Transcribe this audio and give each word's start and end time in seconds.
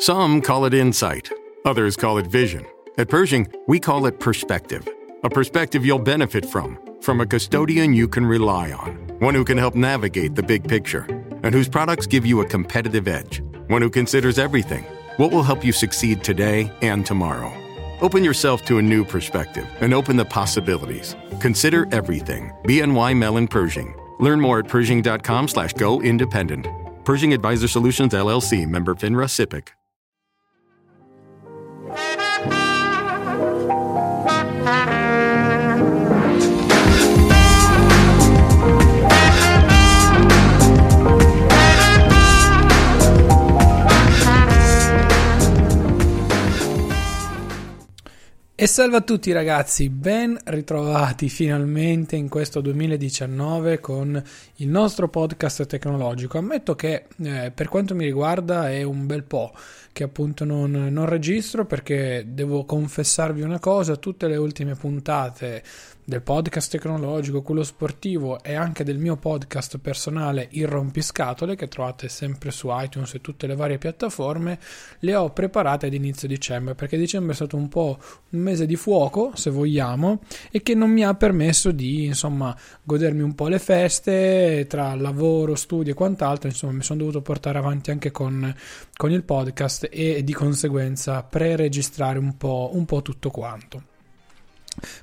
Some 0.00 0.40
call 0.40 0.64
it 0.64 0.74
insight, 0.74 1.30
others 1.64 1.96
call 1.96 2.18
it 2.18 2.26
vision. 2.26 2.66
At 2.98 3.08
Pershing, 3.08 3.46
we 3.68 3.78
call 3.78 4.06
it 4.06 4.18
perspective. 4.18 4.88
A 5.22 5.30
perspective 5.30 5.86
you'll 5.86 5.98
benefit 5.98 6.44
from, 6.44 6.78
from 7.00 7.20
a 7.20 7.26
custodian 7.26 7.92
you 7.92 8.08
can 8.08 8.26
rely 8.26 8.72
on, 8.72 8.94
one 9.20 9.34
who 9.34 9.44
can 9.44 9.58
help 9.58 9.74
navigate 9.74 10.34
the 10.34 10.42
big 10.42 10.66
picture, 10.66 11.04
and 11.44 11.54
whose 11.54 11.68
products 11.68 12.06
give 12.06 12.26
you 12.26 12.40
a 12.40 12.46
competitive 12.46 13.06
edge, 13.06 13.42
one 13.68 13.80
who 13.80 13.90
considers 13.90 14.38
everything 14.38 14.84
what 15.18 15.30
will 15.30 15.42
help 15.42 15.64
you 15.64 15.72
succeed 15.72 16.24
today 16.24 16.70
and 16.80 17.04
tomorrow. 17.06 17.52
Open 18.00 18.24
yourself 18.24 18.64
to 18.64 18.78
a 18.78 18.82
new 18.82 19.04
perspective 19.04 19.68
and 19.80 19.94
open 19.94 20.16
the 20.16 20.24
possibilities. 20.24 21.14
Consider 21.38 21.86
everything. 21.92 22.50
BNY 22.64 23.16
Mellon 23.16 23.46
Pershing. 23.46 23.94
Learn 24.18 24.40
more 24.40 24.58
at 24.60 24.68
Pershing.com 24.68 25.48
slash 25.48 25.74
go 25.74 26.00
independent. 26.00 26.66
Pershing 27.04 27.34
Advisor 27.34 27.68
Solutions 27.68 28.14
LLC 28.14 28.66
member 28.66 28.94
FINRA 28.94 29.26
SIPC. 29.26 29.68
Thank 31.94 32.20
you. 34.86 34.91
E 48.62 48.68
salve 48.68 48.98
a 48.98 49.00
tutti 49.00 49.32
ragazzi, 49.32 49.88
ben 49.88 50.38
ritrovati 50.44 51.28
finalmente 51.28 52.14
in 52.14 52.28
questo 52.28 52.60
2019 52.60 53.80
con 53.80 54.22
il 54.54 54.68
nostro 54.68 55.08
podcast 55.08 55.66
tecnologico. 55.66 56.38
Ammetto 56.38 56.76
che 56.76 57.06
eh, 57.24 57.50
per 57.52 57.66
quanto 57.66 57.96
mi 57.96 58.04
riguarda 58.04 58.70
è 58.70 58.84
un 58.84 59.04
bel 59.04 59.24
po' 59.24 59.52
che 59.90 60.04
appunto 60.04 60.44
non, 60.44 60.70
non 60.70 61.06
registro 61.06 61.66
perché 61.66 62.24
devo 62.28 62.64
confessarvi 62.64 63.42
una 63.42 63.58
cosa, 63.58 63.96
tutte 63.96 64.28
le 64.28 64.36
ultime 64.36 64.76
puntate 64.76 65.64
del 66.04 66.20
podcast 66.20 66.70
tecnologico, 66.70 67.42
quello 67.42 67.62
sportivo 67.62 68.42
e 68.42 68.54
anche 68.54 68.82
del 68.82 68.98
mio 68.98 69.16
podcast 69.16 69.78
personale 69.78 70.48
Il 70.50 70.66
Rompiscatole 70.66 71.54
che 71.54 71.68
trovate 71.68 72.08
sempre 72.08 72.50
su 72.50 72.68
iTunes 72.70 73.14
e 73.14 73.20
tutte 73.20 73.46
le 73.46 73.54
varie 73.54 73.78
piattaforme, 73.78 74.58
le 74.98 75.14
ho 75.14 75.30
preparate 75.30 75.86
ad 75.86 75.94
inizio 75.94 76.26
dicembre 76.26 76.74
perché 76.74 76.96
dicembre 76.96 77.32
è 77.32 77.34
stato 77.36 77.56
un 77.56 77.68
po' 77.68 77.98
un 78.30 78.40
mese 78.40 78.66
di 78.66 78.74
fuoco, 78.74 79.30
se 79.34 79.50
vogliamo, 79.50 80.22
e 80.50 80.62
che 80.62 80.74
non 80.74 80.90
mi 80.90 81.04
ha 81.04 81.14
permesso 81.14 81.70
di, 81.70 82.06
insomma, 82.06 82.56
godermi 82.82 83.22
un 83.22 83.34
po' 83.34 83.46
le 83.46 83.60
feste 83.60 84.66
tra 84.68 84.94
lavoro, 84.96 85.54
studio 85.54 85.92
e 85.92 85.94
quant'altro, 85.94 86.48
insomma, 86.48 86.72
mi 86.72 86.82
sono 86.82 86.98
dovuto 86.98 87.22
portare 87.22 87.58
avanti 87.58 87.92
anche 87.92 88.10
con, 88.10 88.52
con 88.96 89.12
il 89.12 89.22
podcast 89.22 89.88
e 89.90 90.24
di 90.24 90.32
conseguenza 90.32 91.22
pre-registrare 91.22 92.18
un 92.18 92.36
po', 92.36 92.70
un 92.72 92.84
po' 92.86 93.02
tutto 93.02 93.30
quanto. 93.30 93.90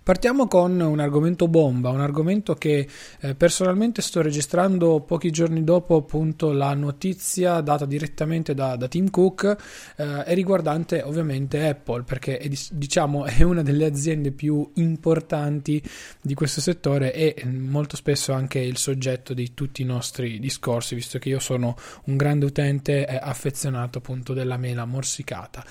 Partiamo 0.02 0.48
con 0.48 0.80
un 0.80 1.00
argomento 1.00 1.48
bomba, 1.48 1.90
un 1.90 2.02
argomento 2.02 2.56
che 2.56 2.88
eh, 3.20 3.36
personalmente 3.36 4.02
sto 4.02 4.22
registrando 4.22 5.02
pochi 5.02 5.30
giorni 5.30 5.64
dopo 5.64 5.96
appunto 5.96 6.52
la 6.52 6.74
notizia 6.74 7.62
data 7.62 7.86
direttamente 7.86 8.56
da, 8.56 8.76
da 8.76 8.88
Tim 8.88 9.12
Cook 9.12 9.58
eh, 9.96 10.24
e 10.26 10.34
riguardante 10.34 11.04
ovviamente 11.04 11.68
Apple 11.68 12.02
perché 12.02 12.40
è, 12.40 12.50
diciamo 12.72 13.26
è 13.30 13.44
una 13.44 13.62
delle 13.62 13.86
aziende 13.86 14.32
più 14.32 14.68
importanti 14.76 15.82
di 16.20 16.34
questo 16.34 16.62
settore 16.62 17.14
e 17.14 17.36
mm, 17.46 17.70
molto 17.70 17.96
spesso 17.96 18.34
anche 18.34 18.58
il 18.58 18.78
soggetto 18.78 19.36
di 19.36 19.54
tutti 19.54 19.84
i 19.84 19.86
nostri 19.86 20.40
discorsi 20.40 20.96
visto 20.96 21.20
che 21.20 21.30
io 21.30 21.40
sono 21.40 21.76
un 22.06 22.18
grande 22.18 22.46
utente 22.46 23.06
eh, 23.06 23.20
affezionato 23.22 24.00
appunto 24.00 24.34
della 24.34 24.58
mela 24.58 24.86
morsicata. 24.86 25.64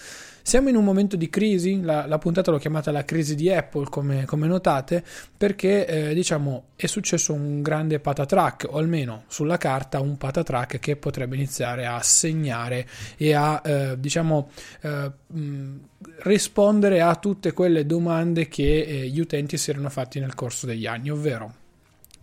Siamo 0.48 0.70
in 0.70 0.76
un 0.76 0.84
momento 0.84 1.16
di 1.16 1.28
crisi, 1.28 1.82
la, 1.82 2.06
la 2.06 2.16
puntata 2.16 2.50
l'ho 2.50 2.56
chiamata 2.56 2.90
la 2.90 3.04
crisi 3.04 3.34
di 3.34 3.52
Apple 3.52 3.86
come, 3.90 4.24
come 4.24 4.46
notate, 4.46 5.04
perché 5.36 5.86
eh, 5.86 6.14
diciamo 6.14 6.68
è 6.74 6.86
successo 6.86 7.34
un 7.34 7.60
grande 7.60 8.00
patatrack, 8.00 8.66
o 8.70 8.78
almeno 8.78 9.24
sulla 9.26 9.58
carta 9.58 10.00
un 10.00 10.16
patatrack 10.16 10.78
che 10.78 10.96
potrebbe 10.96 11.36
iniziare 11.36 11.84
a 11.84 12.00
segnare 12.00 12.88
e 13.18 13.34
a 13.34 13.60
eh, 13.62 14.00
diciamo 14.00 14.48
eh, 14.80 15.12
rispondere 16.20 17.02
a 17.02 17.14
tutte 17.16 17.52
quelle 17.52 17.84
domande 17.84 18.48
che 18.48 18.84
eh, 18.84 19.06
gli 19.06 19.20
utenti 19.20 19.58
si 19.58 19.68
erano 19.68 19.90
fatti 19.90 20.18
nel 20.18 20.34
corso 20.34 20.64
degli 20.64 20.86
anni, 20.86 21.10
ovvero 21.10 21.66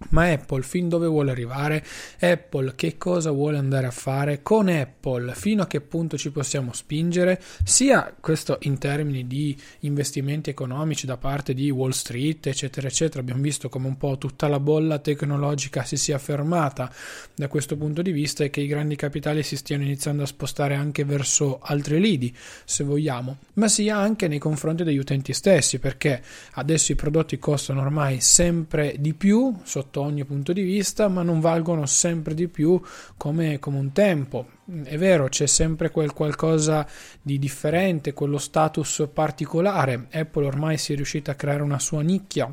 ma 0.09 0.29
Apple 0.29 0.61
fin 0.61 0.89
dove 0.89 1.07
vuole 1.07 1.31
arrivare? 1.31 1.83
Apple 2.19 2.73
che 2.75 2.97
cosa 2.97 3.31
vuole 3.31 3.57
andare 3.57 3.87
a 3.87 3.91
fare? 3.91 4.41
Con 4.41 4.67
Apple 4.67 5.33
fino 5.33 5.63
a 5.63 5.67
che 5.67 5.81
punto 5.81 6.17
ci 6.17 6.31
possiamo 6.31 6.73
spingere? 6.73 7.41
Sia 7.63 8.13
questo 8.19 8.57
in 8.61 8.77
termini 8.77 9.25
di 9.25 9.57
investimenti 9.79 10.49
economici 10.49 11.05
da 11.05 11.17
parte 11.17 11.53
di 11.53 11.69
Wall 11.69 11.91
Street, 11.91 12.47
eccetera, 12.47 12.87
eccetera. 12.87 13.21
Abbiamo 13.21 13.41
visto 13.41 13.69
come 13.69 13.87
un 13.87 13.97
po' 13.97 14.17
tutta 14.17 14.47
la 14.47 14.59
bolla 14.59 14.99
tecnologica 14.99 15.83
si 15.83 15.97
sia 15.97 16.17
fermata 16.17 16.91
da 17.33 17.47
questo 17.47 17.77
punto 17.77 18.01
di 18.01 18.11
vista 18.11 18.43
e 18.43 18.49
che 18.49 18.61
i 18.61 18.67
grandi 18.67 18.95
capitali 18.95 19.43
si 19.43 19.55
stiano 19.55 19.83
iniziando 19.83 20.23
a 20.23 20.27
spostare 20.27 20.75
anche 20.75 21.03
verso 21.03 21.59
altri 21.61 21.99
lidi, 21.99 22.35
se 22.65 22.83
vogliamo, 22.83 23.37
ma 23.53 23.67
sia 23.67 23.97
anche 23.97 24.27
nei 24.27 24.39
confronti 24.39 24.83
degli 24.83 24.97
utenti 24.97 25.33
stessi, 25.33 25.79
perché 25.79 26.21
adesso 26.53 26.91
i 26.91 26.95
prodotti 26.95 27.39
costano 27.39 27.81
ormai 27.81 28.19
sempre 28.21 28.95
di 28.99 29.13
più 29.13 29.53
sotto 29.63 29.84
ogni 29.93 30.25
punto 30.25 30.53
di 30.53 30.61
vista, 30.61 31.07
ma 31.07 31.23
non 31.23 31.39
valgono 31.39 31.85
sempre 31.85 32.33
di 32.33 32.47
più 32.47 32.81
come, 33.17 33.59
come 33.59 33.77
un 33.77 33.91
tempo. 33.91 34.47
È 34.83 34.97
vero, 34.97 35.27
c'è 35.27 35.45
sempre 35.45 35.91
quel 35.91 36.13
qualcosa 36.13 36.87
di 37.21 37.37
differente, 37.39 38.13
quello 38.13 38.37
status 38.37 39.07
particolare. 39.13 40.07
Apple 40.11 40.45
ormai 40.45 40.77
si 40.77 40.93
è 40.93 40.95
riuscita 40.95 41.31
a 41.31 41.35
creare 41.35 41.61
una 41.61 41.79
sua 41.79 42.01
nicchia 42.01 42.49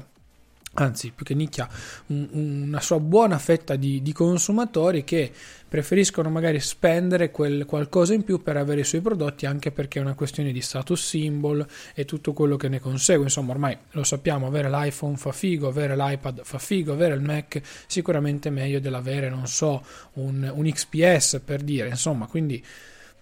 anzi 0.74 1.12
più 1.14 1.24
che 1.24 1.34
nicchia, 1.34 1.68
un, 2.06 2.28
una 2.32 2.80
sua 2.80 2.98
buona 2.98 3.38
fetta 3.38 3.76
di, 3.76 4.00
di, 4.00 4.12
consumatori 4.12 5.04
che 5.04 5.30
preferiscono 5.68 6.30
magari 6.30 6.60
spendere 6.60 7.30
quel 7.30 7.64
qualcosa 7.66 8.14
in 8.14 8.24
più 8.24 8.42
per 8.42 8.56
avere 8.56 8.80
i 8.80 8.84
suoi 8.84 9.00
prodotti 9.00 9.46
anche 9.46 9.70
perché 9.70 9.98
è 9.98 10.02
una 10.02 10.14
questione 10.14 10.52
di 10.52 10.60
status 10.60 11.02
symbol 11.02 11.66
e 11.94 12.04
tutto 12.04 12.32
quello 12.32 12.56
che 12.56 12.68
ne 12.68 12.78
consegue 12.78 13.24
insomma 13.24 13.52
ormai 13.52 13.76
lo 13.90 14.04
sappiamo 14.04 14.46
avere 14.46 14.70
l'iPhone 14.70 15.16
fa 15.16 15.32
figo 15.32 15.68
avere 15.68 15.96
l'iPad 15.96 16.42
fa 16.42 16.58
figo 16.58 16.92
avere 16.92 17.14
il 17.14 17.22
Mac 17.22 17.60
sicuramente 17.86 18.50
meglio 18.50 18.80
dell'avere 18.80 19.30
non 19.30 19.46
so 19.46 19.82
un, 20.14 20.50
un 20.54 20.70
XPS 20.70 21.40
per 21.44 21.62
dire 21.62 21.88
insomma 21.88 22.26
quindi 22.26 22.62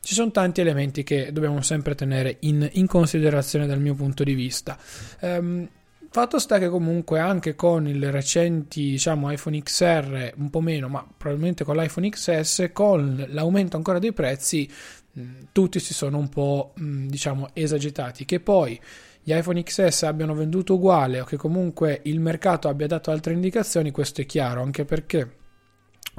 ci 0.03 0.15
sono 0.15 0.31
tanti 0.31 0.61
elementi 0.61 1.03
che 1.03 1.31
dobbiamo 1.31 1.61
sempre 1.61 1.95
tenere 1.95 2.39
in, 2.41 2.67
in 2.73 2.87
considerazione 2.87 3.67
dal 3.67 3.81
mio 3.81 3.95
punto 3.95 4.25
di 4.25 4.33
vista. 4.33 4.79
Um, 5.21 5.69
Fatto 6.13 6.41
sta 6.41 6.59
che 6.59 6.69
comunque 6.69 7.21
anche 7.21 7.55
con 7.55 7.87
i 7.87 7.97
recenti 8.11 8.91
diciamo, 8.91 9.31
iPhone 9.31 9.63
XR, 9.63 10.33
un 10.39 10.51
po' 10.51 10.61
meno, 10.61 10.89
ma 10.89 11.07
probabilmente 11.17 11.63
con 11.63 11.77
l'iPhone 11.77 12.09
XS, 12.09 12.71
con 12.73 13.27
l'aumento 13.29 13.77
ancora 13.77 14.01
dei 14.01 14.13
prezzi, 14.13 14.69
mh, 15.13 15.23
tutti 15.53 15.79
si 15.79 15.95
sono 15.95 16.19
un 16.19 16.29
po' 16.29 16.73
mh, 16.75 17.07
diciamo 17.07 17.51
esagitati. 17.53 18.25
Che 18.25 18.41
poi 18.41 18.81
gli 19.23 19.33
iPhone 19.33 19.63
XS 19.63 20.03
abbiano 20.03 20.35
venduto 20.35 20.75
uguale 20.75 21.21
o 21.21 21.25
che 21.25 21.37
comunque 21.37 22.01
il 22.03 22.19
mercato 22.19 22.67
abbia 22.67 22.89
dato 22.89 23.13
altre 23.13 23.33
indicazioni, 23.33 23.93
questo 23.93 24.23
è 24.23 24.27
chiaro, 24.27 24.63
anche 24.63 24.85
perché 24.85 25.37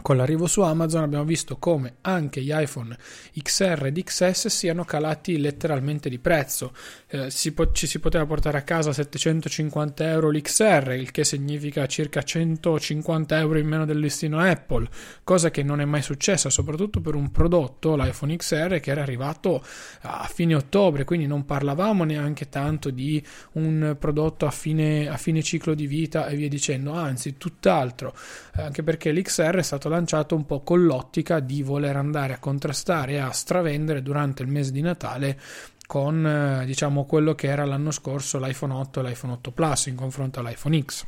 con 0.01 0.17
l'arrivo 0.17 0.47
su 0.47 0.61
Amazon 0.61 1.03
abbiamo 1.03 1.25
visto 1.25 1.57
come 1.57 1.95
anche 2.01 2.41
gli 2.41 2.51
iPhone 2.53 2.97
XR 3.35 3.87
ed 3.87 4.01
XS 4.01 4.47
siano 4.47 4.85
calati 4.85 5.37
letteralmente 5.37 6.09
di 6.09 6.17
prezzo. 6.17 6.73
Eh, 7.07 7.29
si 7.29 7.51
po- 7.53 7.71
ci 7.71 7.87
si 7.87 7.99
poteva 7.99 8.25
portare 8.25 8.57
a 8.57 8.61
casa 8.61 8.93
750 8.93 10.09
euro 10.09 10.29
l'XR, 10.29 10.95
il 10.97 11.11
che 11.11 11.23
significa 11.23 11.85
circa 11.87 12.23
150 12.23 13.37
euro 13.37 13.59
in 13.59 13.67
meno 13.67 13.85
del 13.85 13.99
listino 13.99 14.39
Apple, 14.39 14.87
cosa 15.23 15.51
che 15.51 15.61
non 15.61 15.81
è 15.81 15.85
mai 15.85 16.01
successa, 16.01 16.49
soprattutto 16.49 17.01
per 17.01 17.15
un 17.15 17.31
prodotto, 17.31 17.95
l'iPhone 17.95 18.35
XR, 18.37 18.79
che 18.79 18.91
era 18.91 19.01
arrivato 19.01 19.63
a 20.01 20.29
fine 20.31 20.55
ottobre, 20.55 21.03
quindi 21.03 21.27
non 21.27 21.45
parlavamo 21.45 22.03
neanche 22.03 22.49
tanto 22.49 22.89
di 22.89 23.23
un 23.53 23.95
prodotto 23.99 24.45
a 24.45 24.51
fine, 24.51 25.09
a 25.09 25.17
fine 25.17 25.43
ciclo 25.43 25.73
di 25.73 25.85
vita 25.85 26.27
e 26.27 26.35
via 26.35 26.47
dicendo, 26.47 26.93
anzi 26.93 27.37
tutt'altro, 27.37 28.15
eh, 28.55 28.61
anche 28.61 28.83
perché 28.83 29.11
l'XR 29.11 29.57
è 29.57 29.63
stato 29.63 29.80
lanciato 29.89 30.35
un 30.35 30.45
po' 30.45 30.61
con 30.61 30.83
l'ottica 30.83 31.39
di 31.39 31.63
voler 31.63 31.95
andare 31.95 32.33
a 32.33 32.39
contrastare 32.39 33.13
e 33.13 33.17
a 33.17 33.31
stravendere 33.31 34.01
durante 34.01 34.43
il 34.43 34.49
mese 34.49 34.71
di 34.71 34.81
Natale 34.81 35.39
con 35.87 36.25
eh, 36.25 36.65
diciamo 36.65 37.03
quello 37.03 37.35
che 37.35 37.47
era 37.47 37.65
l'anno 37.65 37.91
scorso 37.91 38.39
l'iPhone 38.39 38.73
8 38.73 38.99
e 39.01 39.03
l'iPhone 39.03 39.33
8 39.33 39.51
Plus 39.51 39.85
in 39.87 39.95
confronto 39.95 40.39
all'iPhone 40.39 40.81
X. 40.81 41.05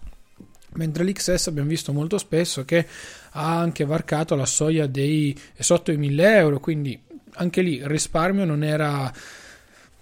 Mentre 0.74 1.04
l'XS 1.04 1.48
abbiamo 1.48 1.70
visto 1.70 1.94
molto 1.94 2.18
spesso 2.18 2.66
che 2.66 2.86
ha 3.32 3.60
anche 3.60 3.86
varcato 3.86 4.36
la 4.36 4.46
soglia 4.46 4.88
dei 4.88 5.40
sotto 5.58 5.92
i 5.92 5.98
1000 5.98 6.36
euro, 6.36 6.60
quindi 6.60 7.02
anche 7.36 7.62
lì 7.62 7.76
il 7.76 7.86
risparmio 7.86 8.44
non 8.44 8.64
era 8.64 9.12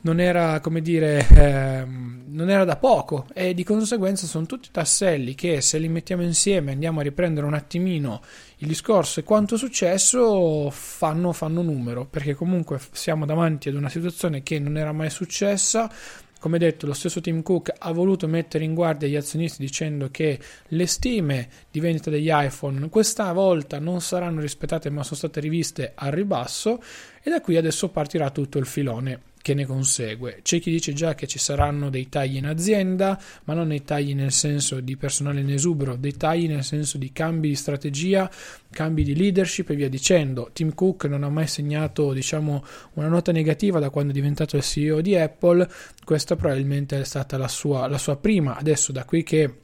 non 0.01 0.19
era, 0.19 0.59
come 0.59 0.81
dire, 0.81 1.27
eh, 1.29 1.85
non 1.85 2.49
era 2.49 2.63
da 2.63 2.77
poco. 2.77 3.27
E 3.33 3.53
di 3.53 3.63
conseguenza 3.63 4.25
sono 4.25 4.45
tutti 4.45 4.69
tasselli 4.71 5.35
che 5.35 5.61
se 5.61 5.77
li 5.77 5.89
mettiamo 5.89 6.23
insieme 6.23 6.71
andiamo 6.71 6.99
a 6.99 7.03
riprendere 7.03 7.45
un 7.45 7.53
attimino 7.53 8.21
il 8.57 8.67
discorso 8.67 9.19
e 9.19 9.23
quanto 9.23 9.55
è 9.55 9.57
successo 9.57 10.69
fanno, 10.71 11.31
fanno 11.33 11.61
numero. 11.61 12.05
Perché 12.05 12.33
comunque 12.33 12.79
siamo 12.91 13.25
davanti 13.25 13.69
ad 13.69 13.75
una 13.75 13.89
situazione 13.89 14.43
che 14.43 14.59
non 14.59 14.77
era 14.77 14.91
mai 14.91 15.09
successa. 15.09 15.91
Come 16.39 16.57
detto, 16.57 16.87
lo 16.87 16.93
stesso 16.93 17.21
Tim 17.21 17.43
Cook 17.43 17.71
ha 17.77 17.91
voluto 17.91 18.27
mettere 18.27 18.63
in 18.63 18.73
guardia 18.73 19.07
gli 19.07 19.15
azionisti 19.15 19.61
dicendo 19.61 20.09
che 20.09 20.39
le 20.69 20.87
stime 20.87 21.47
di 21.69 21.79
vendita 21.79 22.09
degli 22.09 22.31
iPhone 22.31 22.89
questa 22.89 23.31
volta 23.31 23.77
non 23.77 24.01
saranno 24.01 24.41
rispettate 24.41 24.89
ma 24.89 25.03
sono 25.03 25.17
state 25.17 25.39
riviste 25.39 25.91
al 25.93 26.11
ribasso. 26.11 26.81
E 27.21 27.29
da 27.29 27.41
qui 27.41 27.57
adesso 27.57 27.89
partirà 27.89 28.31
tutto 28.31 28.57
il 28.57 28.65
filone 28.65 29.29
che 29.41 29.53
ne 29.53 29.65
consegue. 29.65 30.39
C'è 30.41 30.59
chi 30.59 30.71
dice 30.71 30.93
già 30.93 31.15
che 31.15 31.27
ci 31.27 31.39
saranno 31.39 31.89
dei 31.89 32.09
tagli 32.09 32.37
in 32.37 32.45
azienda, 32.45 33.19
ma 33.45 33.53
non 33.53 33.69
dei 33.69 33.83
tagli 33.83 34.13
nel 34.13 34.31
senso 34.31 34.79
di 34.79 34.95
personale 34.97 35.41
in 35.41 35.51
esubero, 35.51 35.95
dei 35.95 36.15
tagli 36.15 36.47
nel 36.47 36.63
senso 36.63 36.97
di 36.97 37.11
cambi 37.11 37.49
di 37.49 37.55
strategia, 37.55 38.29
cambi 38.69 39.03
di 39.03 39.15
leadership 39.15 39.69
e 39.69 39.75
via 39.75 39.89
dicendo. 39.89 40.49
Tim 40.53 40.73
Cook 40.73 41.05
non 41.05 41.23
ha 41.23 41.29
mai 41.29 41.47
segnato, 41.47 42.13
diciamo, 42.13 42.63
una 42.93 43.07
nota 43.07 43.31
negativa 43.31 43.79
da 43.79 43.89
quando 43.89 44.11
è 44.11 44.13
diventato 44.13 44.57
il 44.57 44.63
CEO 44.63 45.01
di 45.01 45.15
Apple, 45.15 45.67
questa 46.03 46.35
probabilmente 46.35 46.99
è 46.99 47.03
stata 47.03 47.37
la 47.37 47.47
sua, 47.47 47.87
la 47.87 47.97
sua 47.97 48.17
prima. 48.17 48.55
Adesso 48.57 48.91
da 48.91 49.05
qui 49.05 49.23
che 49.23 49.55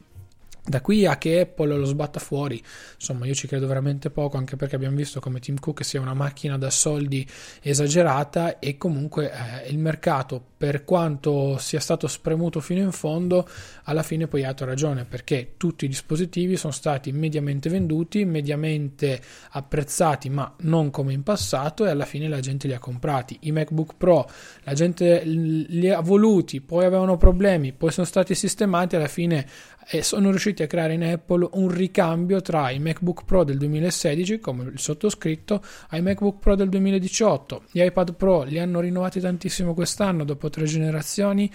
da 0.68 0.82
qui 0.82 1.06
a 1.06 1.18
che 1.18 1.40
Apple 1.42 1.78
lo 1.78 1.86
sbatta 1.86 2.20
fuori, 2.20 2.62
insomma, 2.96 3.26
io 3.26 3.34
ci 3.34 3.48
credo 3.48 3.68
veramente 3.68 4.10
poco, 4.10 4.36
anche 4.36 4.58
perché 4.58 4.76
abbiamo 4.76 4.98
visto 4.98 5.22
come 5.22 5.40
Tim 5.40 5.58
Cook 5.60 5.86
sia 5.86 6.02
una 6.02 6.14
macchina 6.14 6.58
da 6.58 6.70
soldi 6.70 7.26
esagerata 7.62 8.60
e 8.60 8.78
comunque 8.78 9.32
eh, 9.32 9.70
il 9.70 9.78
mercato, 9.78 10.44
per 10.58 10.84
quanto 10.84 11.58
sia 11.60 11.80
stato 11.80 12.08
spremuto 12.08 12.60
fino 12.60 12.82
in 12.82 12.92
fondo, 12.92 13.48
alla 13.84 14.04
fine 14.04 14.28
poi 14.28 14.44
ha 14.44 14.48
dato 14.48 14.66
ragione, 14.66 15.06
perché 15.06 15.54
tutti 15.56 15.86
i 15.86 15.88
dispositivi 15.88 16.58
sono 16.58 16.74
stati 16.74 17.14
mediamente 17.14 17.70
venduti, 17.70 18.26
mediamente 18.26 19.22
apprezzati, 19.52 20.30
ma 20.30 20.54
non 20.62 20.90
come 20.90 21.14
in 21.14 21.24
passato 21.24 21.86
e 21.86 21.92
alla 21.92 22.06
fine 22.06 22.28
la 22.28 22.42
gente 22.42 22.68
li 22.68 22.74
ha 22.74 22.80
comprati. 22.80 23.38
I 23.42 23.52
MacBook 23.52 23.94
Pro, 23.96 24.30
la 24.64 24.74
gente 24.74 25.22
li 25.24 25.90
ha 25.90 26.02
voluti, 26.02 26.60
poi 26.60 26.84
avevano 26.84 27.16
problemi, 27.16 27.72
poi 27.72 27.92
sono 27.92 28.06
stati 28.06 28.36
sistemati, 28.36 28.98
alla 28.98 29.08
fine 29.08 29.48
e 29.90 30.04
sono 30.04 30.30
riusciti 30.30 30.64
a 30.64 30.68
creare 30.68 30.96
in 30.96 31.04
Apple 31.04 31.48
un 31.54 31.70
ricambio 31.70 32.42
tra 32.42 32.70
i 32.72 32.80
MacBook 32.80 33.24
Pro 33.24 33.46
del 33.46 33.58
2016, 33.58 34.40
come 34.40 34.64
il 34.64 34.80
sottoscritto, 34.80 35.64
ai 35.90 36.02
MacBook 36.02 36.40
Pro 36.40 36.56
del 36.56 36.68
2018. 36.68 37.64
Gli 37.72 37.82
iPad 37.82 38.14
Pro 38.16 38.44
li 38.44 38.60
hanno 38.60 38.82
rinnovati 38.82 39.22
tantissimo 39.22 39.74
quest'anno 39.74 40.26
dopo 40.26 40.50
tre 40.50 40.66
generazioni. 40.66 41.50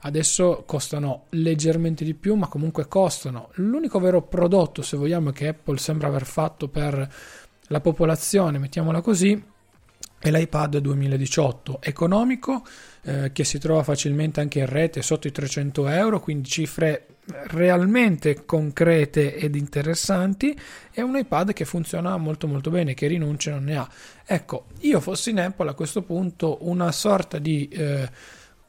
Adesso 0.00 0.64
costano 0.66 1.24
leggermente 1.30 2.04
di 2.04 2.12
più, 2.12 2.34
ma 2.34 2.46
comunque 2.48 2.86
costano. 2.88 3.48
L'unico 3.54 3.98
vero 3.98 4.20
prodotto, 4.20 4.82
se 4.82 4.98
vogliamo, 4.98 5.30
che 5.30 5.48
Apple 5.48 5.78
sembra 5.78 6.08
aver 6.08 6.26
fatto 6.26 6.68
per 6.68 7.10
la 7.68 7.80
popolazione, 7.80 8.58
mettiamola 8.58 9.00
così, 9.00 9.42
è 10.20 10.30
l'iPad 10.30 10.78
2018 10.78 11.78
economico 11.80 12.64
eh, 13.08 13.32
che 13.32 13.42
si 13.44 13.58
trova 13.58 13.82
facilmente 13.82 14.40
anche 14.40 14.58
in 14.58 14.66
rete 14.66 15.00
sotto 15.00 15.26
i 15.26 15.32
300 15.32 15.88
euro, 15.88 16.20
quindi 16.20 16.46
cifre 16.46 17.06
realmente 17.46 18.44
concrete 18.44 19.34
ed 19.34 19.54
interessanti 19.54 20.58
e 20.92 21.00
un 21.00 21.16
iPad 21.16 21.54
che 21.54 21.64
funziona 21.64 22.16
molto 22.18 22.46
molto 22.46 22.68
bene, 22.68 22.92
che 22.92 23.06
rinunce 23.06 23.50
non 23.50 23.64
ne 23.64 23.76
ha. 23.76 23.88
Ecco, 24.26 24.66
io 24.80 25.00
fossi 25.00 25.30
in 25.30 25.40
Apple 25.40 25.70
a 25.70 25.74
questo 25.74 26.02
punto 26.02 26.58
una 26.68 26.92
sorta 26.92 27.38
di 27.38 27.66
eh, 27.68 28.10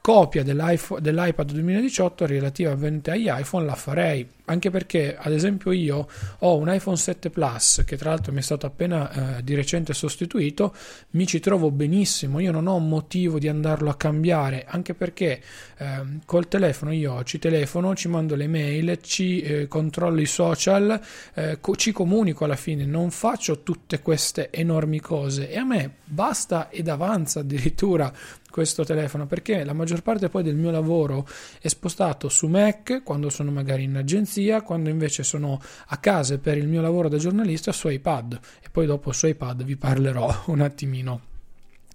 copia 0.00 0.42
dell'iPad 0.42 1.52
2018 1.52 2.26
relativamente 2.26 3.10
agli 3.10 3.28
iPhone 3.28 3.66
la 3.66 3.74
farei. 3.74 4.26
Anche 4.50 4.70
perché 4.70 5.16
ad 5.16 5.32
esempio 5.32 5.70
io 5.70 6.08
ho 6.38 6.56
un 6.56 6.72
iPhone 6.72 6.96
7 6.96 7.30
Plus 7.30 7.84
che 7.86 7.96
tra 7.96 8.10
l'altro 8.10 8.32
mi 8.32 8.40
è 8.40 8.42
stato 8.42 8.66
appena 8.66 9.36
eh, 9.38 9.44
di 9.44 9.54
recente 9.54 9.94
sostituito. 9.94 10.74
Mi 11.10 11.24
ci 11.26 11.38
trovo 11.38 11.70
benissimo. 11.70 12.40
Io 12.40 12.50
non 12.50 12.66
ho 12.66 12.78
motivo 12.78 13.38
di 13.38 13.46
andarlo 13.46 13.90
a 13.90 13.94
cambiare 13.94 14.64
anche 14.66 14.94
perché 14.94 15.40
eh, 15.76 16.02
col 16.24 16.48
telefono 16.48 16.92
io 16.92 17.22
ci 17.22 17.38
telefono 17.38 17.94
ci 17.94 18.08
mando 18.08 18.34
le 18.34 18.48
mail 18.48 18.98
ci 19.02 19.40
eh, 19.40 19.68
controllo 19.68 20.20
i 20.20 20.26
social 20.26 21.00
eh, 21.34 21.58
co- 21.60 21.76
ci 21.76 21.92
comunico 21.92 22.44
alla 22.44 22.56
fine. 22.56 22.84
Non 22.84 23.12
faccio 23.12 23.62
tutte 23.62 24.00
queste 24.00 24.50
enormi 24.50 24.98
cose. 24.98 25.48
E 25.48 25.58
a 25.58 25.64
me 25.64 25.98
basta 26.04 26.70
ed 26.70 26.88
avanza 26.88 27.40
addirittura 27.40 28.12
questo 28.50 28.84
telefono 28.84 29.26
perché 29.26 29.64
la 29.64 29.72
maggior 29.72 30.02
parte 30.02 30.28
poi 30.28 30.42
del 30.42 30.56
mio 30.56 30.70
lavoro 30.70 31.26
è 31.60 31.68
spostato 31.68 32.28
su 32.28 32.46
Mac 32.48 33.02
quando 33.02 33.30
sono 33.30 33.50
magari 33.50 33.84
in 33.84 33.96
agenzia, 33.96 34.62
quando 34.62 34.90
invece 34.90 35.22
sono 35.22 35.60
a 35.86 35.96
casa 35.98 36.38
per 36.38 36.58
il 36.58 36.68
mio 36.68 36.80
lavoro 36.80 37.08
da 37.08 37.16
giornalista 37.16 37.72
su 37.72 37.88
iPad. 37.88 38.38
E 38.62 38.68
poi 38.70 38.86
dopo 38.86 39.12
su 39.12 39.26
iPad 39.26 39.64
vi 39.64 39.76
parlerò 39.76 40.44
un 40.46 40.60
attimino 40.60 41.28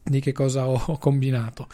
di 0.07 0.19
che 0.19 0.31
cosa 0.31 0.68
ho 0.68 0.98
combinato. 1.00 1.68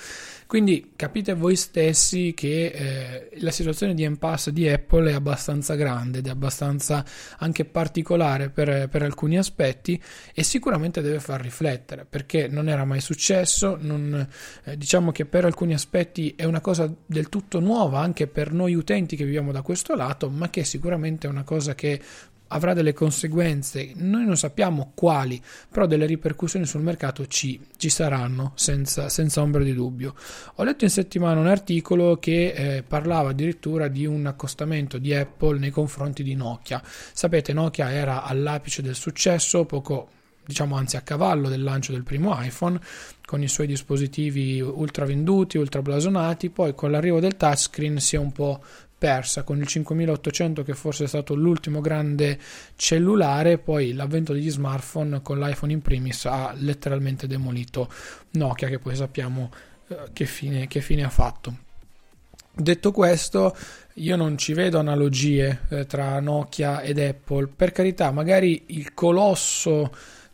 Quindi 0.48 0.92
capite 0.98 1.34
voi 1.34 1.56
stessi 1.56 2.34
che 2.36 2.66
eh, 2.66 3.30
la 3.40 3.52
situazione 3.52 3.94
di 3.94 4.04
impasse 4.04 4.52
di 4.52 4.68
Apple 4.68 5.12
è 5.12 5.14
abbastanza 5.14 5.76
grande 5.76 6.18
ed 6.18 6.28
è 6.28 6.30
abbastanza 6.30 7.06
anche 7.38 7.64
particolare 7.64 8.50
per, 8.50 8.90
per, 8.90 9.02
alcuni 9.02 9.38
aspetti 9.38 10.02
e 10.34 10.44
sicuramente 10.44 11.02
deve 11.02 11.22
far 11.22 11.40
riflettere 11.40 12.04
perché 12.04 12.50
non 12.50 12.68
era 12.68 12.84
mai 12.84 13.00
successo, 13.00 13.78
non, 13.80 14.28
eh, 14.66 14.78
diciamo 14.78 15.14
che 15.14 15.26
per 15.26 15.46
alcuni 15.46 15.74
aspetti 15.74 16.34
è 16.36 16.44
una 16.44 16.60
cosa 16.60 16.94
del 17.06 17.30
tutto 17.30 17.62
nuova 17.62 18.02
anche 18.02 18.28
per 18.28 18.52
noi 18.52 18.74
utenti 18.74 19.16
che 19.16 19.24
viviamo 19.24 19.54
da 19.54 19.62
questo 19.62 19.96
lato, 19.96 20.30
ma 20.30 20.50
che 20.50 20.66
sicuramente 20.66 21.28
è 21.28 21.30
una 21.30 21.44
cosa 21.44 21.76
che 21.76 22.02
avrà 22.52 22.74
delle 22.74 22.94
conseguenze, 22.94 23.92
noi 23.96 24.26
non 24.26 24.38
sappiamo 24.38 24.92
quali, 24.94 25.42
però 25.70 25.86
delle 25.86 26.06
ripercussioni 26.06 26.66
sul 26.66 26.82
mercato 26.82 27.26
ci, 27.28 27.60
ci 27.78 27.90
saranno 27.90 28.52
senza, 28.56 29.10
senza, 29.10 29.42
ombra 29.42 29.64
di 29.64 29.74
dubbio. 29.74 30.14
Ho 30.56 30.64
letto 30.64 30.84
in 30.84 30.90
settimana 30.90 31.40
un 31.40 31.48
articolo 31.48 32.18
che 32.18 32.52
eh, 32.52 32.84
parlava 32.84 33.30
addirittura 33.30 33.88
di 33.88 34.06
un 34.06 34.26
accostamento 34.26 34.98
di 34.98 35.14
Apple 35.14 35.60
nei 35.60 35.72
confronti 35.72 36.24
di 36.24 36.36
Nokia. 36.36 36.82
Sapete, 36.84 37.54
Nokia 37.54 37.92
era 37.92 38.24
all'apice 38.24 38.82
del 38.82 38.96
successo, 38.96 39.66
poco 39.66 40.10
diciamo 40.44 40.76
anzi 40.76 40.98
a 40.98 41.02
cavallo 41.02 41.50
del 41.50 41.64
lancio 41.64 41.92
del 41.92 42.04
primo 42.04 42.36
iPhone 42.42 42.80
con 43.26 43.42
i 43.42 43.48
suoi 43.48 43.68
dispositivi 43.68 44.60
ultra 44.60 45.06
venduti, 45.06 45.58
ultra 45.58 45.82
blasonati, 45.82 46.50
poi 46.50 46.76
con 46.76 46.92
l'arrivo 46.92 47.22
del 47.22 47.38
touchscreen 47.38 48.00
si 48.00 48.18
è 48.18 48.20
un 48.20 48.34
po' 48.34 48.62
persa 49.02 49.42
con 49.42 49.58
il 49.58 49.66
5800 49.66 50.62
che 50.62 50.76
forse 50.76 51.06
è 51.06 51.08
stato 51.08 51.34
l'ultimo 51.34 51.82
grande 51.82 52.38
cellulare, 52.76 53.58
poi 53.58 53.94
l'avvento 53.94 54.32
degli 54.32 54.52
smartphone 54.52 55.24
con 55.24 55.40
l'iPhone 55.40 55.74
in 55.74 55.82
primis 55.82 56.26
ha 56.26 56.54
letteralmente 56.56 57.26
demolito 57.26 57.92
Nokia 58.34 58.68
che 58.68 58.78
poi 58.78 58.96
sappiamo 58.96 59.50
eh, 59.88 59.98
che, 60.14 60.26
fine, 60.26 60.68
che 60.68 60.82
fine 60.82 61.04
ha 61.04 61.10
fatto. 61.10 61.58
Detto 62.54 62.92
questo, 62.92 63.58
io 63.96 64.16
non 64.16 64.38
ci 64.38 64.54
vedo 64.54 64.78
analogie 64.78 65.62
eh, 65.70 65.88
tra 65.88 66.20
Nokia 66.20 66.82
ed 66.82 67.00
Apple. 67.00 67.48
Per 67.48 67.72
carità, 67.72 68.12
magari 68.12 68.66
il 68.68 68.94
colosso 68.94 69.90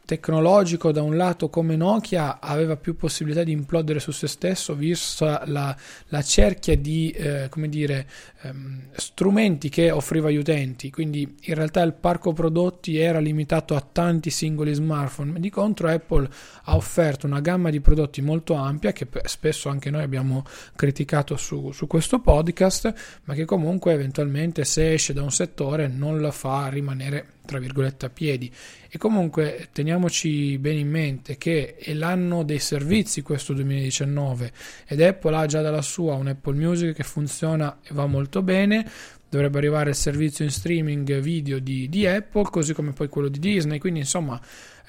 tecnologico 0.08 0.94
da 0.94 1.02
un 1.02 1.18
lato 1.18 1.50
come 1.50 1.76
Nokia 1.76 2.40
aveva 2.40 2.78
più 2.78 2.96
possibilità 2.96 3.44
di 3.44 3.52
implodere 3.52 4.00
su 4.00 4.12
se 4.12 4.28
stesso 4.28 4.74
vista 4.74 5.44
la, 5.48 5.76
la 6.08 6.22
cerchia 6.22 6.78
di 6.78 7.10
eh, 7.10 7.50
dire, 7.68 8.08
ehm, 8.44 8.84
strumenti 8.94 9.68
che 9.68 9.92
offriva 9.92 10.30
agli 10.30 10.38
utenti. 10.38 10.90
Quindi 10.92 11.36
in 11.42 11.56
realtà 11.56 11.82
il 11.82 11.92
parco 11.92 12.32
prodotti 12.32 12.98
era 12.98 13.20
limitato 13.20 13.76
a 13.76 13.82
tanti 13.82 14.30
singoli 14.30 14.74
smartphone. 14.74 15.42
Di 15.42 15.50
contro 15.50 15.90
Apple 15.90 16.30
ha 16.64 16.76
offerto 16.78 17.26
una 17.26 17.42
gamma 17.42 17.70
di 17.70 17.82
prodotti 17.82 18.22
molto 18.22 18.54
ampia 18.54 18.94
che 18.94 19.10
spesso 19.26 19.68
anche 19.68 19.90
noi 19.90 20.04
abbiamo 20.04 20.46
criticato 20.74 21.36
su, 21.36 21.72
su 21.74 21.86
questo 21.86 22.22
podcast 22.22 22.94
ma 23.26 23.34
che 23.34 23.44
comunque 23.44 23.92
eventualmente 23.92 24.64
se 24.64 24.94
esce 24.94 25.12
da 25.12 25.22
un 25.22 25.32
settore 25.32 25.90
non 25.90 26.22
la 26.22 26.32
fa 26.32 26.70
rimanere 26.70 27.36
tra 27.48 27.58
virgolette 27.58 28.06
a 28.06 28.10
piedi. 28.10 28.52
E 28.90 28.98
comunque 29.00 29.70
teniamoci 29.72 30.60
bene 30.60 30.80
in 30.80 30.90
mente 30.90 31.38
che 31.38 31.76
è 31.76 31.94
l'anno 31.94 32.44
dei 32.44 32.60
servizi 32.60 33.24
questo 33.24 33.54
2019 33.54 34.52
ed 34.86 35.02
Apple 35.02 35.36
ha 35.36 35.46
già 35.48 35.62
dalla 35.62 35.82
sua 35.82 36.14
un 36.14 36.28
Apple 36.28 36.56
Music 36.56 36.94
che 36.94 37.04
funziona 37.04 37.80
e 37.82 37.90
va 37.94 38.06
molto 38.06 38.44
bene. 38.44 38.88
Dovrebbe 39.30 39.58
arrivare 39.58 39.90
il 39.90 39.96
servizio 39.96 40.46
in 40.46 40.52
streaming 40.52 41.20
video 41.20 41.60
di, 41.60 41.90
di 41.90 42.06
Apple 42.06 42.44
così 42.50 42.74
come 42.74 42.92
poi 42.92 43.10
quello 43.10 43.28
di 43.28 43.40
Disney. 43.40 43.80
Quindi 43.80 44.00
insomma 44.00 44.40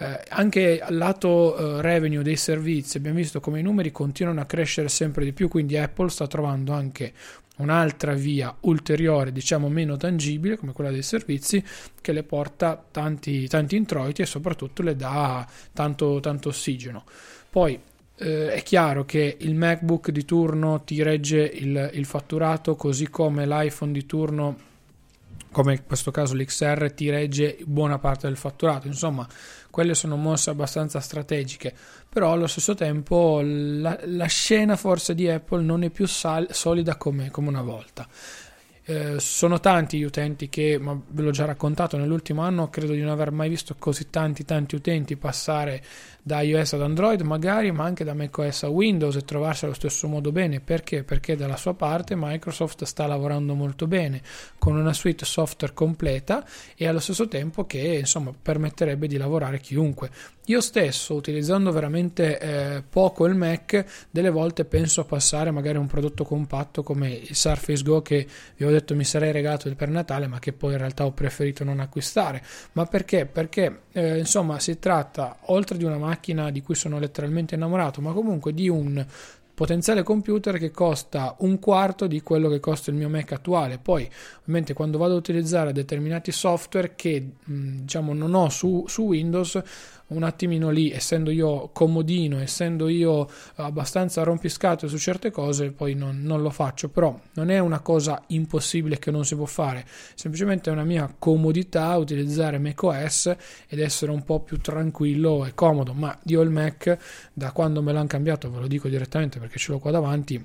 eh, 0.01 0.21
anche 0.29 0.81
al 0.81 0.97
lato 0.97 1.57
eh, 1.79 1.83
revenue 1.83 2.23
dei 2.23 2.37
servizi 2.37 2.99
abbiamo 2.99 3.17
visto 3.17 3.41
come 3.41 3.59
i 3.59 3.63
numeri 3.63 3.91
continuano 3.91 4.41
a 4.41 4.45
crescere 4.45 4.89
sempre 4.89 5.25
di 5.25 5.33
più 5.33 5.49
quindi 5.49 5.77
Apple 5.77 6.09
sta 6.09 6.29
trovando 6.29 6.73
anche 6.73 7.13
un'altra 7.59 8.15
via 8.15 8.55
ulteriore, 8.61 9.33
diciamo 9.33 9.69
meno 9.69 9.97
tangibile, 9.97 10.57
come 10.57 10.73
quella 10.73 10.91
dei 10.91 11.03
servizi, 11.03 11.63
che 12.01 12.13
le 12.13 12.23
porta 12.23 12.83
tanti, 12.91 13.47
tanti 13.47 13.77
introiti 13.77 14.23
e 14.23 14.27
soprattutto 14.27 14.83
le 14.83 14.97
dà 14.97 15.47
tanto, 15.73 16.21
tanto 16.21 16.49
ossigeno. 16.49 17.05
Poi 17.51 17.79
eh, 18.17 18.53
è 18.53 18.63
chiaro 18.63 19.05
che 19.05 19.37
il 19.41 19.55
MacBook 19.55 20.11
di 20.11 20.25
turno 20.25 20.83
ti 20.85 21.03
regge 21.03 21.41
il, 21.41 21.91
il 21.95 22.05
fatturato, 22.05 22.75
così 22.75 23.09
come 23.09 23.47
l'iPhone 23.47 23.93
di 23.93 24.07
turno 24.07 24.67
come 25.51 25.75
in 25.75 25.85
questo 25.87 26.11
caso 26.11 26.35
l'XR 26.35 26.93
ti 26.93 27.11
regge 27.11 27.57
buona 27.65 27.99
parte 27.99 28.27
del 28.27 28.37
fatturato. 28.37 28.87
Insomma, 28.87 29.27
quelle 29.71 29.95
sono 29.95 30.17
mosse 30.17 30.51
abbastanza 30.51 31.01
strategiche, 31.01 31.75
però 32.09 32.33
allo 32.33 32.47
stesso 32.47 32.75
tempo 32.75 33.41
la, 33.43 33.99
la 34.05 34.27
scena 34.27 34.77
forse 34.77 35.15
di 35.15 35.29
Apple 35.29 35.63
non 35.63 35.83
è 35.83 35.91
più 35.91 36.07
sal- 36.07 36.49
solida 36.51 36.97
come, 36.97 37.31
come 37.31 37.49
una 37.49 37.63
volta. 37.63 38.07
Eh, 38.85 39.21
sono 39.21 39.61
tanti 39.61 39.99
gli 39.99 40.03
utenti 40.03 40.49
che, 40.49 40.79
ma 40.79 40.99
ve 41.09 41.23
l'ho 41.23 41.31
già 41.31 41.45
raccontato, 41.45 41.99
nell'ultimo 41.99 42.41
anno 42.41 42.71
credo 42.71 42.95
di 42.95 43.01
non 43.01 43.11
aver 43.11 43.31
mai 43.31 43.51
visto 43.51 43.77
così 43.79 44.09
tanti 44.09 44.47
tanti 44.47 44.77
utenti 44.77 45.17
passare 45.17 45.85
da 46.29 46.43
iOS 46.43 46.75
ad 46.75 46.83
Android 46.83 47.23
magari, 47.23 47.73
ma 47.73 47.85
anche 47.85 48.05
da 48.05 48.13
macOS 48.13 48.65
a 48.65 48.69
Windows 48.69 49.17
e 49.17 49.25
trovarsi 49.25 49.65
allo 49.65 49.73
stesso 49.73 50.07
modo 50.09 50.31
bene. 50.31 50.61
Perché? 50.61 51.03
Perché 51.03 51.37
dalla 51.37 51.57
sua 51.57 51.73
parte 51.73 52.15
Microsoft 52.15 52.85
sta 52.85 53.07
lavorando 53.07 53.55
molto 53.55 53.87
bene 53.87 54.21
con 54.59 54.77
una 54.77 54.93
suite 54.93 55.25
software 55.25 55.73
completa 55.73 56.47
e 56.77 56.87
allo 56.87 56.99
stesso 57.01 57.27
tempo 57.29 57.65
che 57.65 57.79
insomma 57.79 58.31
permetterebbe 58.41 59.07
di 59.07 59.17
lavorare 59.17 59.59
chiunque. 59.59 60.11
Io 60.49 60.61
stesso, 60.63 61.15
utilizzando 61.15 61.73
veramente 61.73 62.39
eh, 62.39 62.83
poco 62.83 63.27
il 63.27 63.35
Mac, 63.35 63.85
delle 64.11 64.31
volte 64.31 64.65
penso 64.65 65.03
a 65.03 65.05
passare 65.05 65.51
magari 65.51 65.77
un 65.77 65.87
prodotto 65.87 66.25
compatto 66.25 66.83
come 66.83 67.11
il 67.11 67.35
Surface 67.35 67.83
Go 67.83 68.01
che 68.01 68.27
vi 68.57 68.65
ho 68.65 68.71
detto 68.71 68.95
mi 68.95 69.05
sarei 69.05 69.31
regalato 69.33 69.75
per 69.75 69.89
Natale, 69.89 70.27
ma 70.27 70.39
che 70.39 70.53
poi 70.53 70.73
in 70.73 70.79
realtà 70.79 71.05
ho 71.05 71.13
preferito 71.13 71.65
non 71.65 71.81
acquistare. 71.81 72.43
Ma 72.73 72.87
perché? 72.87 73.27
Perché 73.27 73.81
eh, 73.93 74.19
insomma 74.19 74.59
si 74.59 74.79
tratta 74.79 75.37
oltre 75.47 75.77
di 75.77 75.85
una 75.85 75.99
macchina 75.99 76.17
di 76.51 76.63
cui 76.63 76.75
sono 76.75 76.99
letteralmente 76.99 77.55
innamorato, 77.55 78.01
ma 78.01 78.13
comunque 78.13 78.53
di 78.53 78.69
un 78.69 79.05
potenziale 79.59 80.05
computer 80.05 80.57
che 80.57 80.71
costa 80.71 81.35
un 81.41 81.59
quarto 81.59 82.07
di 82.07 82.23
quello 82.23 82.49
che 82.49 82.61
costa 82.61 82.91
il 82.91 82.97
mio 82.97 83.09
Mac 83.09 83.33
attuale. 83.33 83.79
Poi, 83.79 84.09
ovviamente, 84.43 84.73
quando 84.73 84.99
vado 84.99 85.15
a 85.15 85.17
utilizzare 85.17 85.73
determinati 85.73 86.31
software 86.31 86.93
che 86.95 87.31
diciamo 87.45 88.15
non 88.15 88.35
ho 88.35 88.51
su, 88.51 88.85
su 88.87 89.03
Windows, 89.03 89.61
un 90.09 90.23
attimino 90.23 90.71
lì, 90.71 90.91
essendo 90.91 91.31
io 91.31 91.71
comodino, 91.73 92.39
essendo 92.39 92.89
io 92.89 93.29
abbastanza 93.57 94.23
rompiscato 94.23 94.89
su 94.89 94.99
certe 94.99 95.31
cose, 95.31 95.71
poi 95.71 95.95
non, 95.95 96.23
non, 96.23 96.43
lo 96.43 96.51
faccio, 96.51 96.89
però 96.89 97.19
non 97.35 97.51
è 97.51 97.59
una 97.59 97.81
cosa 97.81 98.23
impossibile 98.29 98.99
che 98.99 99.11
non 99.11 99.25
si 99.25 99.35
può 99.35 99.47
fare, 99.47 99.85
semplicemente 100.15 100.71
è 100.71 100.73
una 100.73 100.85
mia 100.85 101.13
comodità 101.19 101.97
utilizzare 101.97 102.59
macOS 102.59 103.35
ed 103.69 103.81
essere 103.81 104.11
un 104.11 104.25
po' 104.25 104.41
più 104.41 104.59
tranquillo 104.59 105.45
e 105.45 105.55
comodo, 105.55 105.93
ma 105.93 106.17
io 106.25 106.41
il 106.41 106.51
Mac 106.51 106.97
da 107.33 107.53
quando 107.53 107.83
me 107.83 107.93
l'hanno 107.93 108.07
cambiato, 108.07 108.51
ve 108.51 108.61
lo 108.61 108.67
dico 108.67 108.89
direttamente 108.89 109.39
perché 109.39 109.59
ce 109.59 109.73
l'ho 109.73 109.79
qua 109.79 109.91
davanti, 109.91 110.43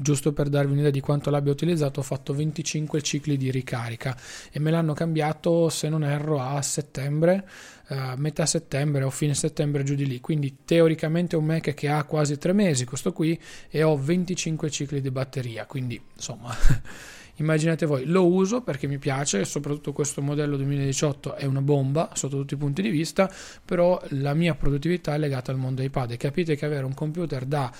giusto 0.00 0.32
per 0.32 0.48
darvi 0.48 0.72
un'idea 0.72 0.90
di 0.90 1.00
quanto 1.00 1.30
l'abbia 1.30 1.52
utilizzato 1.52 2.00
ho 2.00 2.02
fatto 2.02 2.32
25 2.32 3.02
cicli 3.02 3.36
di 3.36 3.50
ricarica 3.50 4.16
e 4.50 4.58
me 4.58 4.70
l'hanno 4.70 4.94
cambiato 4.94 5.68
se 5.68 5.88
non 5.88 6.02
erro 6.02 6.40
a 6.40 6.60
settembre 6.62 7.46
uh, 7.88 8.16
metà 8.16 8.46
settembre 8.46 9.04
o 9.04 9.10
fine 9.10 9.34
settembre 9.34 9.82
giù 9.82 9.94
di 9.94 10.06
lì. 10.06 10.20
Quindi 10.20 10.58
teoricamente 10.64 11.36
un 11.36 11.44
Mac 11.44 11.74
che 11.74 11.88
ha 11.88 12.04
quasi 12.04 12.38
3 12.38 12.52
mesi 12.52 12.84
questo 12.84 13.12
qui 13.12 13.38
e 13.68 13.82
ho 13.82 13.96
25 13.96 14.70
cicli 14.70 15.00
di 15.00 15.10
batteria. 15.10 15.66
Quindi 15.66 16.00
insomma 16.14 16.54
immaginate 17.36 17.86
voi. 17.86 18.06
Lo 18.06 18.26
uso 18.26 18.62
perché 18.62 18.86
mi 18.86 18.98
piace 18.98 19.44
soprattutto 19.44 19.92
questo 19.92 20.22
modello 20.22 20.56
2018 20.56 21.34
è 21.34 21.44
una 21.44 21.62
bomba 21.62 22.10
sotto 22.14 22.38
tutti 22.38 22.54
i 22.54 22.58
punti 22.58 22.82
di 22.82 22.90
vista 22.90 23.30
però 23.64 24.00
la 24.10 24.34
mia 24.34 24.54
produttività 24.54 25.14
è 25.14 25.18
legata 25.18 25.52
al 25.52 25.58
mondo 25.58 25.82
iPad. 25.82 26.12
E 26.12 26.16
capite 26.16 26.56
che 26.56 26.64
avere 26.64 26.84
un 26.84 26.94
computer 26.94 27.44
da 27.44 27.70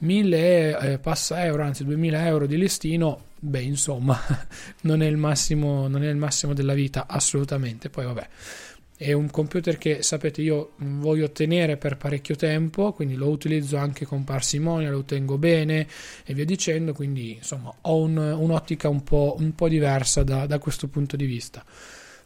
1000 0.00 0.78
eh, 0.78 0.98
passa 0.98 1.44
euro, 1.44 1.62
anzi 1.62 1.84
2000 1.84 2.26
euro 2.26 2.46
di 2.46 2.56
listino, 2.56 3.24
beh, 3.38 3.62
insomma, 3.62 4.18
non 4.82 5.02
è 5.02 5.06
il 5.06 5.16
massimo, 5.16 5.88
non 5.88 6.02
è 6.02 6.08
il 6.08 6.16
massimo 6.16 6.52
della 6.52 6.74
vita, 6.74 7.06
assolutamente. 7.06 7.90
Poi, 7.90 8.04
vabbè, 8.04 8.28
è 8.96 9.12
un 9.12 9.30
computer 9.30 9.78
che 9.78 10.02
sapete 10.02 10.42
io 10.42 10.72
voglio 10.76 11.30
tenere 11.30 11.78
per 11.78 11.96
parecchio 11.96 12.36
tempo, 12.36 12.92
quindi 12.92 13.14
lo 13.14 13.28
utilizzo 13.28 13.78
anche 13.78 14.04
con 14.04 14.24
parsimonia, 14.24 14.90
lo 14.90 15.04
tengo 15.04 15.38
bene 15.38 15.86
e 16.24 16.34
via 16.34 16.44
dicendo, 16.44 16.92
quindi 16.92 17.36
insomma 17.36 17.74
ho 17.80 17.96
un, 17.96 18.18
un'ottica 18.18 18.90
un 18.90 19.02
po', 19.02 19.36
un 19.38 19.54
po 19.54 19.68
diversa 19.68 20.22
da, 20.22 20.44
da 20.44 20.58
questo 20.58 20.88
punto 20.88 21.16
di 21.16 21.24
vista. 21.24 21.64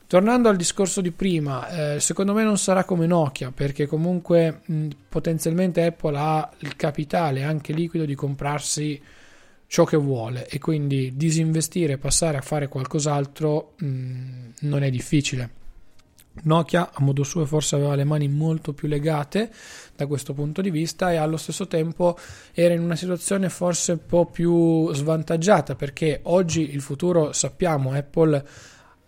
Tornando 0.07 0.51
al 0.51 0.57
discorso 0.57 1.01
di 1.01 1.11
prima, 1.13 1.95
eh, 1.95 2.01
secondo 2.01 2.35
me 2.35 2.45
non 2.45 2.59
sarà 2.59 2.85
come 2.85 3.07
Nokia 3.07 3.51
perché 3.53 3.87
comunque 3.87 4.61
mh, 4.65 4.89
potenzialmente 5.09 5.83
Apple 5.83 6.17
ha 6.17 6.51
il 6.59 6.77
capitale 6.77 7.43
anche 7.43 7.73
liquido 7.73 8.05
di 8.05 8.15
comprarsi 8.15 9.01
ciò 9.67 9.85
che 9.85 9.97
vuole 9.97 10.47
e 10.47 10.59
quindi 10.59 11.17
disinvestire 11.17 11.95
e 11.95 11.99
passare 11.99 12.37
a 12.37 12.43
fare 12.43 12.69
qualcos'altro 12.69 13.73
mh, 13.79 13.87
non 14.61 14.83
è 14.83 14.91
difficile. 14.91 15.63
Nokia 16.43 16.91
a 16.93 17.03
modo 17.03 17.23
suo 17.23 17.47
forse 17.47 17.77
aveva 17.77 17.95
le 17.95 18.05
mani 18.05 18.29
molto 18.29 18.73
più 18.73 18.89
legate 18.89 19.51
da 19.97 20.07
questo 20.07 20.35
punto 20.35 20.61
di 20.61 20.71
vista 20.71 21.13
e 21.13 21.17
allo 21.17 21.37
stesso 21.37 21.67
tempo 21.67 22.19
era 22.53 22.75
in 22.75 22.83
una 22.83 22.97
situazione 22.97 23.49
forse 23.49 23.93
un 23.93 24.07
po' 24.07 24.27
più 24.27 24.93
svantaggiata 24.93 25.77
perché 25.77 26.21
oggi 26.25 26.75
il 26.75 26.81
futuro 26.81 27.33
sappiamo 27.33 27.93
Apple 27.93 28.45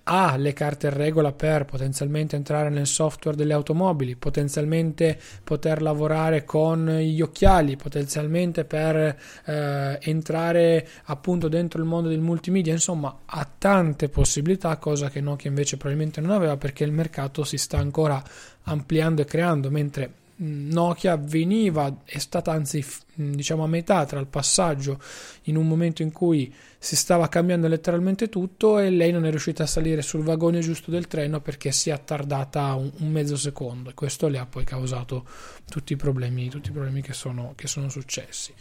ha 0.09 0.37
le 0.37 0.53
carte 0.53 0.87
in 0.87 0.95
regola 0.95 1.33
per 1.33 1.65
potenzialmente 1.65 2.37
entrare 2.37 2.69
nel 2.69 2.87
software 2.87 3.37
delle 3.37 3.55
automobili, 3.55 4.15
potenzialmente 4.15 5.19
poter 5.43 5.83
lavorare 5.83 6.45
con 6.45 6.87
gli 6.87 7.21
occhiali, 7.21 7.77
potenzialmente 7.77 8.65
per 8.65 9.17
eh, 9.45 9.99
entrare 10.01 10.87
appunto 11.05 11.49
dentro 11.49 11.81
il 11.81 11.87
mondo 11.87 12.09
del 12.09 12.21
multimedia, 12.21 12.73
insomma 12.73 13.23
ha 13.25 13.49
tante 13.59 14.09
possibilità, 14.09 14.77
cosa 14.77 15.11
che 15.11 15.21
Nokia 15.21 15.51
invece 15.51 15.77
probabilmente 15.77 16.21
non 16.21 16.31
aveva 16.31 16.57
perché 16.57 16.85
il 16.85 16.93
mercato 16.93 17.43
si 17.43 17.59
sta 17.59 17.79
ancora 17.79 18.23
ampliando 18.65 19.23
e 19.23 19.25
creando, 19.25 19.71
mentre 19.71 20.25
Nokia 20.38 21.16
veniva, 21.16 22.02
è 22.05 22.19
stata 22.19 22.52
anzi 22.52 22.85
diciamo 23.14 23.64
a 23.64 23.66
metà 23.66 24.05
tra 24.05 24.21
il 24.21 24.26
passaggio 24.26 25.00
in 25.45 25.57
un 25.57 25.66
momento 25.66 26.02
in 26.02 26.12
cui 26.12 26.52
si 26.78 26.95
stava 26.95 27.28
cambiando 27.28 27.69
letteralmente 27.69 28.28
tutto 28.28 28.78
e 28.78 28.90
lei 28.90 29.12
non 29.12 29.25
è 29.25 29.31
riuscita 29.31 29.62
a 29.62 29.66
salire 29.66 30.02
sul 30.02 30.23
vagone 30.23 30.61
giusto 30.61 30.90
del 30.90 31.07
treno 31.07 31.40
perché 31.40 31.73
si 31.73 31.88
è 31.88 31.95
attardata 31.95 32.75
un, 32.75 32.90
un 32.99 33.11
mezzo 33.11 33.37
secondo 33.37 33.88
e 33.88 33.95
questo 33.95 34.28
le 34.28 34.38
ha 34.38 34.45
poi 34.45 34.64
causato 34.64 35.25
tutti 35.69 35.95
i 35.95 35.97
problemi, 35.97 36.50
tutti 36.50 36.69
i 36.69 36.73
problemi 36.73 37.00
che, 37.00 37.14
sono, 37.14 37.55
che 37.57 37.66
sono 37.66 37.88
successi. 37.88 38.52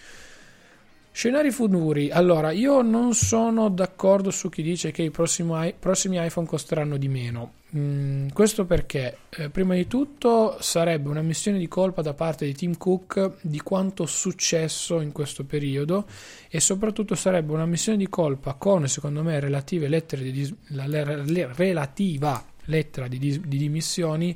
Scenari 1.16 1.50
futuri. 1.50 2.12
Allora, 2.12 2.52
io 2.52 2.82
non 2.82 3.14
sono 3.14 3.70
d'accordo 3.70 4.32
su 4.32 4.50
chi 4.50 4.62
dice 4.62 4.92
che 4.92 5.02
i 5.02 5.12
prossimi, 5.12 5.74
prossimi 5.80 6.18
iPhone 6.22 6.46
costeranno 6.46 6.98
di 6.98 7.08
meno. 7.08 7.54
Mm, 7.78 8.28
questo 8.34 8.66
perché, 8.66 9.20
eh, 9.30 9.50
prima 9.50 9.76
di 9.76 9.88
tutto, 9.88 10.58
sarebbe 10.60 11.08
una 11.08 11.22
missione 11.22 11.58
di 11.58 11.70
colpa 11.70 12.02
da 12.02 12.14
parte 12.14 12.46
di 12.46 12.54
Tim 12.54 12.76
Cook 12.76 13.36
di 13.40 13.62
quanto 13.62 14.06
successo 14.06 15.00
in 15.00 15.14
questo 15.14 15.46
periodo 15.46 16.06
e 16.50 16.60
soprattutto 16.60 17.16
sarebbe 17.16 17.54
una 17.54 17.66
missione 17.66 17.98
di 17.98 18.10
colpa 18.10 18.56
con, 18.56 18.86
secondo 18.90 19.24
me, 19.24 19.40
relative 19.40 19.88
lettere 19.88 20.22
di 20.22 20.32
dis- 20.34 20.54
la, 20.72 20.86
la, 20.86 21.06
la, 21.06 21.50
relativa 21.54 22.44
lettera 22.66 23.08
di, 23.08 23.20
di, 23.20 23.40
di 23.40 23.58
dimissioni 23.58 24.36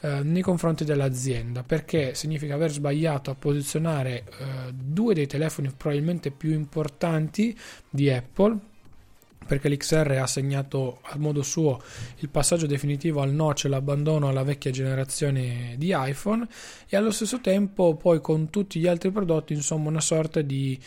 eh, 0.00 0.22
nei 0.22 0.42
confronti 0.42 0.84
dell'azienda 0.84 1.62
perché 1.62 2.14
significa 2.14 2.54
aver 2.54 2.70
sbagliato 2.70 3.30
a 3.30 3.34
posizionare 3.34 4.24
eh, 4.24 4.24
due 4.72 5.14
dei 5.14 5.26
telefoni 5.26 5.72
probabilmente 5.76 6.30
più 6.30 6.52
importanti 6.52 7.56
di 7.90 8.10
Apple 8.10 8.58
perché 9.48 9.68
l'XR 9.70 10.18
ha 10.20 10.26
segnato 10.26 11.00
a 11.02 11.16
modo 11.18 11.42
suo 11.42 11.80
il 12.18 12.28
passaggio 12.28 12.66
definitivo 12.66 13.22
al 13.22 13.32
notch 13.32 13.64
e 13.64 13.68
l'abbandono 13.68 14.28
alla 14.28 14.42
vecchia 14.42 14.70
generazione 14.70 15.74
di 15.78 15.92
iPhone 15.96 16.46
e 16.86 16.96
allo 16.96 17.10
stesso 17.10 17.40
tempo 17.40 17.96
poi 17.96 18.20
con 18.20 18.50
tutti 18.50 18.78
gli 18.78 18.86
altri 18.86 19.10
prodotti 19.10 19.54
insomma 19.54 19.88
una 19.88 20.02
sorta 20.02 20.42
di 20.42 20.78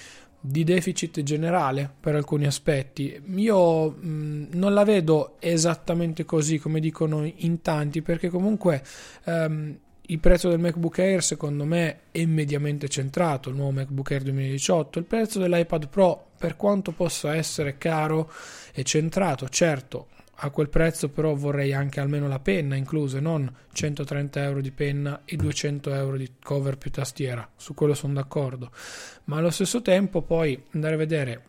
di 0.41 0.63
deficit 0.63 1.21
generale 1.21 1.89
per 1.99 2.15
alcuni 2.15 2.47
aspetti. 2.47 3.21
Io 3.35 3.91
mh, 3.91 4.47
non 4.53 4.73
la 4.73 4.83
vedo 4.83 5.35
esattamente 5.39 6.25
così 6.25 6.57
come 6.57 6.79
dicono 6.79 7.31
in 7.33 7.61
tanti, 7.61 8.01
perché 8.01 8.29
comunque 8.29 8.83
ehm, 9.25 9.77
il 10.01 10.19
prezzo 10.19 10.49
del 10.49 10.59
MacBook 10.59 10.99
Air 10.99 11.23
secondo 11.23 11.63
me 11.63 11.99
è 12.11 12.25
mediamente 12.25 12.89
centrato, 12.89 13.49
il 13.49 13.55
nuovo 13.55 13.71
MacBook 13.71 14.11
Air 14.11 14.23
2018. 14.23 14.99
Il 14.99 15.05
prezzo 15.05 15.39
dell'iPad 15.39 15.87
Pro, 15.87 16.31
per 16.37 16.57
quanto 16.57 16.91
possa 16.91 17.35
essere 17.35 17.77
caro, 17.77 18.31
è 18.73 18.81
centrato, 18.81 19.47
certo 19.47 20.07
a 20.43 20.49
quel 20.49 20.69
prezzo 20.69 21.09
però 21.09 21.35
vorrei 21.35 21.71
anche 21.73 21.99
almeno 21.99 22.27
la 22.27 22.39
penna 22.39 22.75
incluse, 22.75 23.19
non 23.19 23.51
130 23.71 24.43
euro 24.43 24.61
di 24.61 24.71
penna 24.71 25.21
e 25.23 25.35
200 25.35 25.93
euro 25.93 26.17
di 26.17 26.31
cover 26.41 26.77
più 26.77 26.89
tastiera, 26.89 27.47
su 27.55 27.73
quello 27.73 27.93
sono 27.93 28.13
d'accordo, 28.13 28.71
ma 29.25 29.37
allo 29.37 29.51
stesso 29.51 29.81
tempo 29.81 30.23
poi 30.23 30.61
andare 30.71 30.95
a 30.95 30.97
vedere 30.97 31.43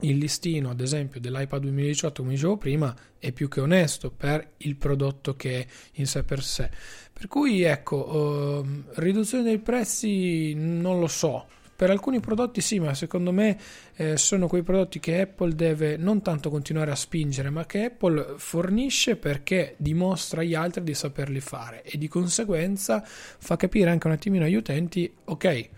il 0.00 0.18
listino 0.18 0.70
ad 0.70 0.80
esempio 0.80 1.20
dell'iPad 1.20 1.62
2018 1.62 2.22
come 2.22 2.34
dicevo 2.34 2.56
prima 2.56 2.94
è 3.18 3.32
più 3.32 3.48
che 3.48 3.60
onesto 3.60 4.10
per 4.10 4.54
il 4.58 4.76
prodotto 4.76 5.34
che 5.34 5.60
è 5.60 5.66
in 5.94 6.06
sé 6.06 6.24
per 6.24 6.42
sé. 6.42 6.68
Per 7.12 7.26
cui 7.26 7.62
ecco 7.62 8.62
eh, 8.62 8.82
riduzione 9.00 9.44
dei 9.44 9.60
prezzi 9.60 10.52
non 10.54 10.98
lo 10.98 11.06
so 11.06 11.46
per 11.76 11.90
alcuni 11.90 12.20
prodotti 12.20 12.60
sì, 12.60 12.78
ma 12.78 12.94
secondo 12.94 13.32
me 13.32 13.58
eh, 13.96 14.16
sono 14.16 14.46
quei 14.46 14.62
prodotti 14.62 15.00
che 15.00 15.22
Apple 15.22 15.54
deve 15.54 15.96
non 15.96 16.22
tanto 16.22 16.50
continuare 16.50 16.90
a 16.90 16.96
spingere, 16.96 17.50
ma 17.50 17.66
che 17.66 17.84
Apple 17.86 18.34
fornisce 18.36 19.16
perché 19.16 19.74
dimostra 19.76 20.40
agli 20.40 20.54
altri 20.54 20.82
di 20.82 20.94
saperli 20.94 21.40
fare. 21.40 21.82
E 21.82 21.98
di 21.98 22.08
conseguenza 22.08 23.02
fa 23.04 23.56
capire 23.56 23.90
anche 23.90 24.06
un 24.06 24.12
attimino 24.12 24.44
agli 24.44 24.54
utenti, 24.54 25.12
ok, 25.24 25.68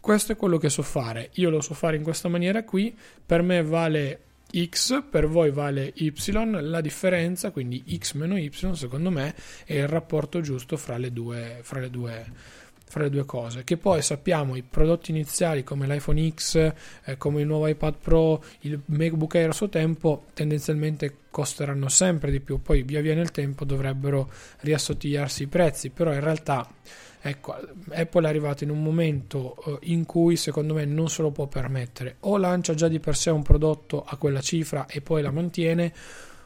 questo 0.00 0.32
è 0.32 0.36
quello 0.36 0.58
che 0.58 0.70
so 0.70 0.82
fare, 0.82 1.30
io 1.34 1.50
lo 1.50 1.60
so 1.60 1.74
fare 1.74 1.96
in 1.96 2.02
questa 2.02 2.28
maniera 2.28 2.62
qui, 2.64 2.96
per 3.26 3.42
me 3.42 3.62
vale 3.62 4.20
X, 4.50 5.02
per 5.10 5.26
voi 5.26 5.50
vale 5.50 5.92
Y, 5.96 6.12
la 6.60 6.80
differenza, 6.80 7.50
quindi 7.50 7.84
X 7.98 8.14
meno 8.14 8.38
Y, 8.38 8.50
secondo 8.72 9.10
me 9.10 9.34
è 9.64 9.74
il 9.74 9.88
rapporto 9.88 10.40
giusto 10.40 10.76
fra 10.76 10.96
le 10.96 11.12
due, 11.12 11.58
fra 11.62 11.80
le 11.80 11.90
due 11.90 12.24
fra 12.88 13.02
le 13.02 13.10
due 13.10 13.24
cose. 13.24 13.64
Che 13.64 13.76
poi 13.76 14.02
sappiamo 14.02 14.56
i 14.56 14.62
prodotti 14.62 15.10
iniziali 15.10 15.62
come 15.62 15.86
l'iPhone 15.86 16.30
X, 16.30 16.72
eh, 17.04 17.16
come 17.16 17.42
il 17.42 17.46
nuovo 17.46 17.66
iPad 17.66 17.94
Pro, 18.00 18.42
il 18.60 18.80
MacBook 18.86 19.34
Air 19.34 19.50
a 19.50 19.52
suo 19.52 19.68
tempo 19.68 20.24
tendenzialmente 20.34 21.16
costeranno 21.30 21.88
sempre 21.88 22.30
di 22.30 22.40
più, 22.40 22.60
poi 22.60 22.82
via 22.82 23.00
via 23.00 23.14
nel 23.14 23.30
tempo 23.30 23.64
dovrebbero 23.64 24.30
riassottigliarsi 24.60 25.44
i 25.44 25.46
prezzi, 25.46 25.90
però 25.90 26.12
in 26.12 26.20
realtà 26.20 26.68
ecco, 27.20 27.56
Apple 27.90 28.26
è 28.26 28.28
arrivata 28.28 28.64
in 28.64 28.70
un 28.70 28.82
momento 28.82 29.56
eh, 29.64 29.90
in 29.90 30.06
cui 30.06 30.36
secondo 30.36 30.74
me 30.74 30.84
non 30.84 31.08
se 31.08 31.22
lo 31.22 31.30
può 31.30 31.46
permettere, 31.46 32.16
o 32.20 32.38
lancia 32.38 32.74
già 32.74 32.88
di 32.88 32.98
per 32.98 33.16
sé 33.16 33.30
un 33.30 33.42
prodotto 33.42 34.02
a 34.02 34.16
quella 34.16 34.40
cifra 34.40 34.86
e 34.86 35.00
poi 35.00 35.22
la 35.22 35.30
mantiene, 35.30 35.92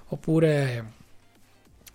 oppure 0.08 1.00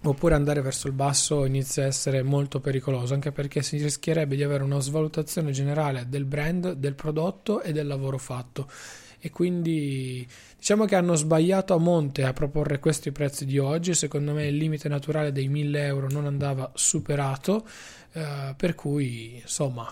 oppure 0.03 0.35
andare 0.35 0.61
verso 0.61 0.87
il 0.87 0.93
basso 0.93 1.45
inizia 1.45 1.83
a 1.83 1.87
essere 1.87 2.21
molto 2.23 2.59
pericoloso 2.59 3.13
anche 3.13 3.31
perché 3.31 3.61
si 3.61 3.77
rischierebbe 3.77 4.35
di 4.35 4.43
avere 4.43 4.63
una 4.63 4.79
svalutazione 4.79 5.51
generale 5.51 6.05
del 6.07 6.25
brand, 6.25 6.73
del 6.73 6.93
prodotto 6.95 7.61
e 7.61 7.71
del 7.71 7.87
lavoro 7.87 8.17
fatto. 8.17 8.69
E 9.19 9.31
quindi 9.31 10.27
diciamo 10.57 10.85
che 10.85 10.95
hanno 10.95 11.15
sbagliato 11.15 11.73
a 11.73 11.79
monte 11.79 12.23
a 12.23 12.33
proporre 12.33 12.79
questi 12.79 13.11
prezzi 13.11 13.45
di 13.45 13.57
oggi. 13.57 13.95
Secondo 13.95 14.31
me 14.33 14.45
il 14.45 14.55
limite 14.55 14.87
naturale 14.87 15.31
dei 15.31 15.47
1000 15.47 15.85
euro 15.85 16.07
non 16.09 16.25
andava 16.25 16.71
superato 16.75 17.67
eh, 18.13 18.53
per 18.55 18.75
cui 18.75 19.39
insomma 19.41 19.91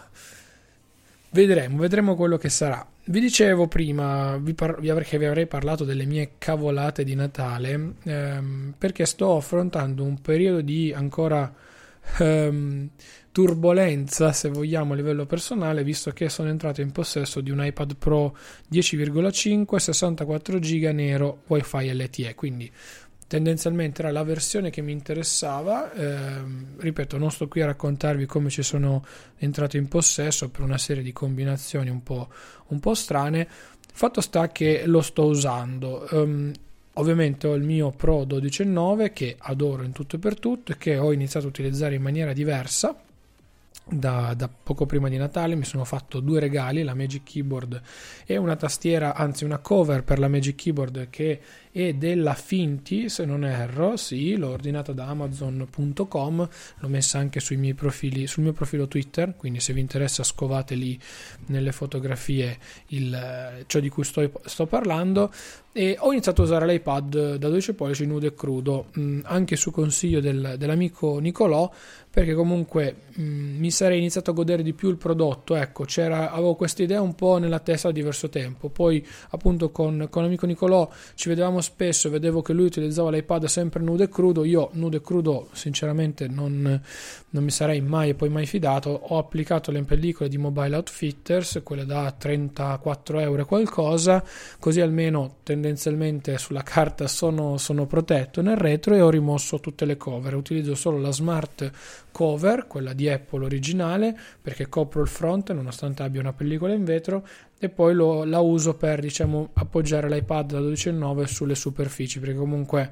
vedremo 1.32 1.80
vedremo 1.80 2.16
quello 2.16 2.38
che 2.38 2.50
sarà 2.50 2.86
vi 3.08 3.20
dicevo 3.20 3.68
prima 3.68 4.38
vi 4.38 4.54
par- 4.54 4.80
che 5.04 5.18
vi 5.18 5.26
avrei 5.26 5.48
parlato 5.48 5.84
delle 5.84 6.06
mie 6.06 6.34
cavolate 6.38 7.04
di 7.04 7.14
Natale 7.14 7.94
ehm, 8.04 8.74
perché 8.78 9.06
sto 9.06 9.36
affrontando 9.38 10.04
un 10.04 10.20
periodo 10.22 10.62
di 10.62 10.92
ancora 10.92 11.54
ehm, 12.18 12.90
turbolenza, 13.36 14.32
se 14.32 14.48
vogliamo, 14.48 14.94
a 14.94 14.96
livello 14.96 15.26
personale, 15.26 15.84
visto 15.84 16.12
che 16.12 16.30
sono 16.30 16.48
entrato 16.48 16.80
in 16.80 16.94
possesso 16.94 17.42
di 17.42 17.52
un 17.52 17.66
iPad 17.66 17.98
Pro 17.98 18.34
10,5 18.72 19.76
64 19.76 20.58
GB 20.58 20.84
nero 20.92 21.42
Wi-Fi 21.48 21.94
LTE, 21.94 22.34
quindi 22.34 22.72
tendenzialmente 23.28 24.02
era 24.02 24.12
la 24.12 24.24
versione 24.24 24.70
che 24.70 24.82
mi 24.82 24.92
interessava. 24.92 25.92
Eh, 25.94 26.44
ripeto, 26.78 27.18
non 27.18 27.32
sto 27.32 27.48
qui 27.48 27.62
a 27.62 27.66
raccontarvi 27.66 28.26
come 28.26 28.50
ci 28.50 28.64
sono 28.64 29.06
entrato 29.38 29.78
in 29.78 29.88
possesso 29.88 30.50
per 30.50 30.62
una 30.62 30.78
serie 30.78 31.04
di 31.04 31.14
combinazioni 31.14 31.90
un 31.90 32.04
po', 32.04 32.30
un 32.68 32.80
po 32.80 32.94
strane. 32.94 33.48
Fatto 33.94 34.22
sta 34.22 34.50
che 34.50 34.84
lo 34.86 35.02
sto 35.02 35.26
usando. 35.26 36.08
Um, 36.12 36.52
ovviamente 36.94 37.48
ho 37.48 37.54
il 37.54 37.64
mio 37.64 37.92
Pro 37.92 38.24
12.9 38.24 39.14
che 39.14 39.36
adoro 39.38 39.84
in 39.84 39.92
tutto 39.92 40.18
e 40.18 40.20
per 40.20 40.40
tutto 40.40 40.72
e 40.72 40.78
che 40.78 40.98
ho 40.98 41.12
iniziato 41.12 41.46
a 41.46 41.50
utilizzare 41.50 41.96
in 41.96 42.02
maniera 42.02 42.34
diversa 42.34 42.96
da, 43.88 44.34
da, 44.36 44.50
poco 44.50 44.86
prima 44.86 45.10
di 45.10 45.18
Natale 45.18 45.56
mi 45.56 45.64
sono 45.64 45.86
fatto 45.86 46.20
due 46.20 46.40
regali, 46.40 46.82
la 46.84 46.96
Magic 46.96 47.24
Keyboard 47.24 47.82
e 48.26 48.38
una 48.38 48.56
tastiera, 48.56 49.14
anzi 49.14 49.44
una 49.44 49.60
cover 49.60 50.04
per 50.04 50.18
la 50.18 50.28
Magic 50.28 50.56
Keyboard 50.56 51.08
che 51.10 51.40
è 51.76 51.94
della 51.94 52.36
Finti, 52.36 53.10
se 53.10 53.26
non 53.26 53.44
erro, 53.44 53.98
sì, 53.98 54.38
l'ho 54.38 54.48
ordinata 54.48 54.94
da 54.94 55.08
amazon.com, 55.08 56.50
l'ho 56.78 56.88
messa 56.88 57.20
anche 57.20 57.42
sui 57.42 57.58
miei 57.58 57.74
profili, 57.74 58.28
sul 58.28 58.44
mio 58.44 58.54
profilo 58.54 58.88
Twitter, 58.88 59.36
quindi 59.36 59.60
se 59.60 59.74
vi 59.74 59.82
interessa 59.82 60.24
scovate 60.24 60.76
lì 60.76 60.98
nelle 61.48 61.74
fotografie 61.74 62.58
il, 62.88 63.66
ciò 63.68 63.82
di 63.82 63.90
cui 63.90 64.06
sto, 64.06 64.32
sto 64.46 64.66
parlando 64.68 65.30
e 65.78 65.98
ho 66.00 66.14
iniziato 66.14 66.42
a 66.42 66.46
usare 66.46 66.66
l'iPad 66.66 67.36
da 67.36 67.50
12 67.50 67.74
pollici 67.74 68.06
nudo 68.06 68.26
e 68.26 68.34
crudo, 68.34 68.86
mh, 68.94 69.20
anche 69.24 69.58
su 69.58 69.72
consiglio 69.72 70.22
del, 70.22 70.56
dell'amico 70.58 71.20
Nicolò, 71.20 71.70
perché 72.10 72.34
comunque 72.34 72.96
mh, 73.14 73.24
mi 73.24 73.70
sarei 73.72 73.98
iniziato 73.98 74.32
a 74.32 74.34
godere 74.34 74.64
di 74.64 74.72
più 74.72 74.90
il 74.90 74.96
prodotto. 74.96 75.54
Ecco, 75.54 75.84
avevo 75.98 76.56
questa 76.56 76.82
idea 76.82 77.02
un 77.02 77.14
po' 77.14 77.40
nella 77.40 77.60
testa 77.60 77.90
da 77.90 77.94
diverso 77.94 78.30
tempo. 78.30 78.70
Poi, 78.70 79.06
appunto, 79.32 79.70
con, 79.72 80.08
con 80.10 80.24
l'amico 80.24 80.46
Nicolò 80.46 80.90
ci 81.14 81.28
vedevamo 81.28 81.60
spesso, 81.66 82.10
vedevo 82.10 82.42
che 82.42 82.54
lui 82.54 82.66
utilizzava 82.66 83.10
l'iPad 83.10 83.46
sempre 83.46 83.82
nudo 83.82 84.04
e 84.04 84.10
crudo. 84.10 84.44
Io, 84.46 84.70
nudo 84.74 84.98
e 84.98 85.02
crudo, 85.02 85.50
sinceramente, 85.52 86.28
non, 86.28 86.82
non 87.30 87.44
mi 87.44 87.52
sarei 87.52 87.82
mai 87.82 88.10
e 88.10 88.14
poi 88.14 88.30
mai 88.30 88.46
fidato. 88.46 88.90
Ho 88.90 89.18
applicato 89.18 89.72
le 89.72 89.84
pellicole 89.84 90.30
di 90.30 90.38
Mobile 90.38 90.76
Outfitters, 90.76 91.62
quelle 91.64 91.86
da 91.86 92.12
34 92.12 93.20
euro 93.20 93.42
e 93.42 93.46
qualcosa, 93.46 94.24
così 94.60 94.82
almeno 94.82 95.38
tendenzialmente 95.44 96.38
sulla 96.38 96.64
carta 96.64 97.08
sono, 97.08 97.58
sono 97.58 97.86
protetto 97.86 98.42
nel 98.42 98.58
retro 98.58 98.96
e 98.96 99.02
ho 99.02 99.10
rimosso 99.10 99.60
tutte 99.60 99.86
le 99.86 99.98
cover. 99.98 100.36
Utilizzo 100.36 100.76
solo 100.76 101.00
la 101.00 101.12
smart 101.12 101.72
cover, 102.12 102.66
quella 102.68 102.94
di 102.94 103.10
Apple 103.10 103.44
originale, 103.44 104.18
perché 104.42 104.70
copro 104.70 105.02
il 105.02 105.08
front 105.08 105.52
nonostante 105.52 106.04
abbia 106.04 106.22
una 106.22 106.32
pellicola 106.32 106.74
in 106.74 106.86
vetro 106.86 107.28
e 107.58 107.70
poi 107.70 107.94
lo, 107.94 108.24
la 108.26 108.40
uso 108.40 108.76
per 108.76 109.00
diciamo, 109.00 109.50
appoggiare 109.54 110.10
l'iPad 110.10 110.52
da 110.52 110.60
12,9 110.60 111.24
sulle 111.24 111.55
superfici, 111.56 112.20
perché 112.20 112.36
comunque 112.36 112.92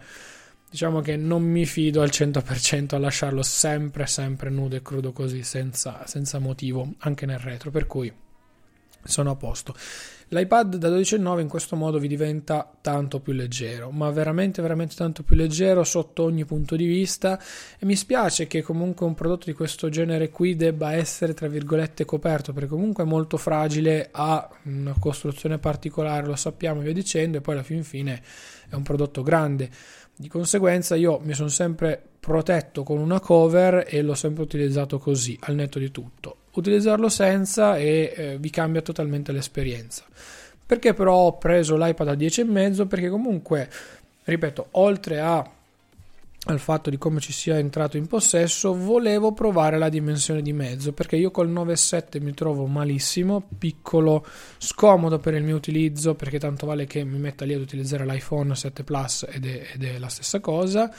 diciamo 0.69 1.01
che 1.01 1.15
non 1.17 1.43
mi 1.43 1.65
fido 1.65 2.01
al 2.01 2.09
100% 2.09 2.95
a 2.95 2.97
lasciarlo 2.97 3.43
sempre 3.43 4.07
sempre 4.07 4.49
nudo 4.49 4.75
e 4.75 4.81
crudo 4.81 5.11
così 5.11 5.43
senza, 5.43 6.05
senza 6.07 6.39
motivo 6.39 6.93
anche 6.99 7.25
nel 7.25 7.39
retro, 7.39 7.69
per 7.69 7.85
cui 7.85 8.11
sono 9.03 9.31
a 9.31 9.35
posto. 9.35 9.75
L'iPad 10.33 10.77
da 10.77 10.89
12,9 10.89 11.41
in 11.41 11.47
questo 11.47 11.75
modo 11.75 11.99
vi 11.99 12.07
diventa 12.07 12.67
tanto 12.81 13.19
più 13.19 13.33
leggero, 13.33 13.91
ma 13.91 14.09
veramente 14.09 14.63
veramente 14.63 14.95
tanto 14.95 15.21
più 15.21 15.35
leggero 15.35 15.83
sotto 15.83 16.23
ogni 16.23 16.43
punto 16.43 16.75
di 16.75 16.87
vista 16.87 17.39
e 17.77 17.85
mi 17.85 17.95
spiace 17.95 18.47
che 18.47 18.63
comunque 18.63 19.05
un 19.05 19.13
prodotto 19.13 19.45
di 19.45 19.53
questo 19.53 19.89
genere 19.89 20.31
qui 20.31 20.55
debba 20.55 20.93
essere 20.93 21.35
tra 21.35 21.47
virgolette 21.47 22.03
coperto 22.03 22.51
perché 22.51 22.69
comunque 22.69 23.03
è 23.03 23.07
molto 23.07 23.37
fragile, 23.37 24.09
ha 24.11 24.49
una 24.63 24.95
costruzione 24.99 25.59
particolare, 25.59 26.25
lo 26.25 26.35
sappiamo 26.35 26.81
via 26.81 26.93
dicendo 26.93 27.37
e 27.37 27.41
poi 27.41 27.53
alla 27.53 27.63
fin 27.63 27.83
fine 27.83 28.19
è 28.69 28.73
un 28.73 28.81
prodotto 28.81 29.21
grande. 29.21 29.69
Di 30.15 30.29
conseguenza 30.29 30.95
io 30.95 31.19
mi 31.19 31.35
sono 31.35 31.49
sempre 31.49 32.01
protetto 32.19 32.81
con 32.81 32.97
una 32.97 33.19
cover 33.19 33.85
e 33.87 34.01
l'ho 34.01 34.15
sempre 34.15 34.41
utilizzato 34.41 34.97
così, 34.97 35.37
al 35.41 35.53
netto 35.53 35.77
di 35.77 35.91
tutto 35.91 36.37
utilizzarlo 36.53 37.09
senza 37.09 37.77
e 37.77 38.13
eh, 38.15 38.37
vi 38.37 38.49
cambia 38.49 38.81
totalmente 38.81 39.31
l'esperienza. 39.31 40.03
Perché 40.65 40.93
però 40.93 41.13
ho 41.15 41.37
preso 41.37 41.75
l'iPad 41.75 42.07
a 42.07 42.13
10,5? 42.13 42.87
Perché 42.87 43.09
comunque, 43.09 43.69
ripeto, 44.23 44.67
oltre 44.71 45.19
a 45.19 45.47
al 46.47 46.59
fatto 46.59 46.89
di 46.89 46.97
come 46.97 47.21
ci 47.21 47.31
sia 47.31 47.57
entrato 47.57 47.95
in 47.95 48.07
possesso, 48.07 48.75
volevo 48.75 49.31
provare 49.31 49.77
la 49.77 49.87
dimensione 49.87 50.41
di 50.41 50.51
mezzo 50.51 50.91
perché 50.91 51.15
io 51.15 51.31
col 51.31 51.49
9.7 51.49 52.21
mi 52.21 52.33
trovo 52.33 52.65
malissimo, 52.65 53.41
piccolo, 53.57 54.25
scomodo 54.57 55.19
per 55.19 55.35
il 55.35 55.43
mio 55.43 55.55
utilizzo 55.55 56.15
perché 56.15 56.39
tanto 56.39 56.65
vale 56.65 56.85
che 56.85 57.05
mi 57.05 57.17
metta 57.17 57.45
lì 57.45 57.53
ad 57.53 57.61
utilizzare 57.61 58.05
l'iPhone 58.05 58.55
7 58.55 58.83
Plus 58.83 59.25
ed 59.29 59.45
è, 59.45 59.67
ed 59.73 59.83
è 59.85 59.97
la 59.97 60.09
stessa 60.09 60.41
cosa. 60.41 60.93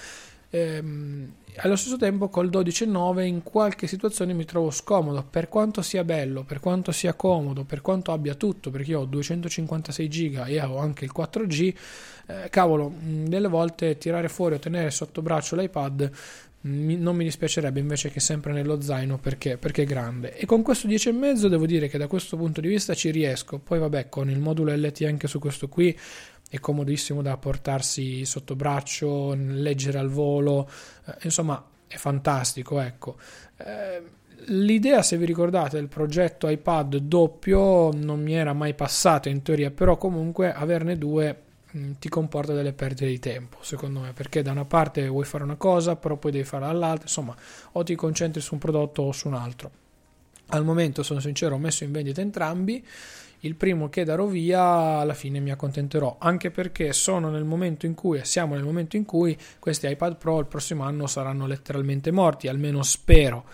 Ehm, 0.49 1.33
allo 1.57 1.77
stesso 1.77 1.97
tempo 1.97 2.29
col 2.29 2.49
12.9 2.49 3.23
in 3.23 3.43
qualche 3.43 3.87
situazione 3.87 4.33
mi 4.33 4.45
trovo 4.45 4.71
scomodo 4.71 5.25
per 5.29 5.49
quanto 5.49 5.83
sia 5.83 6.05
bello, 6.05 6.43
per 6.43 6.61
quanto 6.61 6.93
sia 6.93 7.15
comodo, 7.15 7.65
per 7.65 7.81
quanto 7.81 8.13
abbia 8.13 8.35
tutto 8.35 8.71
perché 8.71 8.91
io 8.91 9.01
ho 9.01 9.05
256 9.05 10.09
giga 10.09 10.45
e 10.47 10.61
ho 10.61 10.79
anche 10.79 11.05
il 11.05 11.13
4G 11.17 11.75
eh, 12.27 12.49
cavolo, 12.51 12.91
mm, 12.91 13.27
delle 13.27 13.49
volte 13.49 13.99
tirare 13.99 14.29
fuori 14.29 14.55
o 14.55 14.59
tenere 14.59 14.91
sotto 14.91 15.23
braccio 15.23 15.57
l'iPad 15.57 16.11
mi, 16.65 16.97
non 16.97 17.17
mi 17.17 17.25
dispiacerebbe 17.25 17.79
invece 17.81 18.11
che 18.11 18.21
sempre 18.21 18.53
nello 18.53 18.81
zaino 18.81 19.19
perché, 19.19 19.59
perché 19.59 19.83
è 19.83 19.87
grande. 19.87 20.37
E 20.37 20.47
con 20.47 20.63
questo 20.63 20.89
10,5 20.89 21.47
devo 21.47 21.67
dire 21.67 21.89
che 21.89 21.99
da 21.99 22.07
questo 22.07 22.37
punto 22.37 22.61
di 22.61 22.69
vista 22.69 22.95
ci 22.95 23.11
riesco. 23.11 23.59
Poi 23.59 23.79
vabbè, 23.79 24.09
con 24.09 24.31
il 24.31 24.39
modulo 24.39 24.75
LT 24.75 25.03
anche 25.03 25.27
su 25.27 25.39
questo 25.39 25.69
qui 25.69 25.97
è 26.55 26.61
comodissimo 26.61 27.23
da 27.23 27.37
portarsi 27.37 28.25
sotto 28.25 28.55
braccio, 28.55 29.35
leggere 29.35 29.99
al 29.99 30.09
volo, 30.09 30.69
eh, 31.07 31.17
insomma 31.23 31.63
è 31.87 31.97
fantastico, 31.97 32.81
ecco. 32.81 33.17
Eh, 33.57 34.03
L'idea, 34.49 35.01
se 35.01 35.17
vi 35.17 35.25
ricordate, 35.25 35.77
del 35.77 35.89
progetto 35.89 36.49
iPad 36.49 36.97
doppio 36.97 37.91
non 37.95 38.21
mi 38.21 38.35
era 38.35 38.53
mai 38.53 38.75
passata 38.75 39.31
in 39.31 39.41
teoria, 39.41 39.71
però 39.71 39.97
comunque 39.97 40.53
averne 40.53 40.99
due 40.99 41.45
Mm, 41.77 41.93
ti 41.99 42.09
comporta 42.09 42.53
delle 42.53 42.73
perdite 42.73 43.07
di 43.07 43.19
tempo, 43.19 43.59
secondo 43.63 43.99
me, 43.99 44.13
perché 44.13 44.43
da 44.43 44.53
una 44.53 44.65
parte 44.65 45.09
vuoi 45.09 45.25
fare 45.25 45.43
una 45.43 45.57
cosa, 45.57 45.97
però 45.97 46.17
poi 46.17 46.31
devi 46.31 46.45
farla 46.45 46.69
dall'altra, 46.69 47.03
insomma, 47.03 47.35
o 47.73 47.83
ti 47.83 47.97
concentri 47.97 48.41
su 48.41 48.55
un 48.55 48.61
prodotto 48.61 49.03
o 49.03 49.11
su 49.11 49.27
un 49.27 49.35
altro. 49.35 49.71
Al 50.49 50.65
momento, 50.65 51.03
sono 51.03 51.19
sincero, 51.19 51.57
ho 51.57 51.59
messo 51.59 51.83
in 51.83 51.91
vendita 51.91 52.21
entrambi. 52.21 52.85
Il 53.45 53.57
primo 53.57 53.91
che 53.91 54.05
darò 54.05 54.25
via 54.25 54.63
alla 54.63 55.13
fine 55.13 55.39
mi 55.39 55.51
accontenterò, 55.51 56.17
anche 56.19 56.51
perché 56.51 56.95
sono 56.95 57.29
nel 57.29 57.45
momento 57.45 57.85
in 57.85 57.93
cui, 57.93 58.25
siamo 58.25 58.55
nel 58.55 58.65
momento 58.65 58.97
in 58.97 59.05
cui 59.05 59.37
questi 59.59 59.87
iPad 59.87 60.17
Pro 60.17 60.39
il 60.39 60.47
prossimo 60.47 60.83
anno 60.83 61.07
saranno 61.07 61.47
letteralmente 61.47 62.11
morti, 62.11 62.49
almeno 62.49 62.83
spero. 62.83 63.45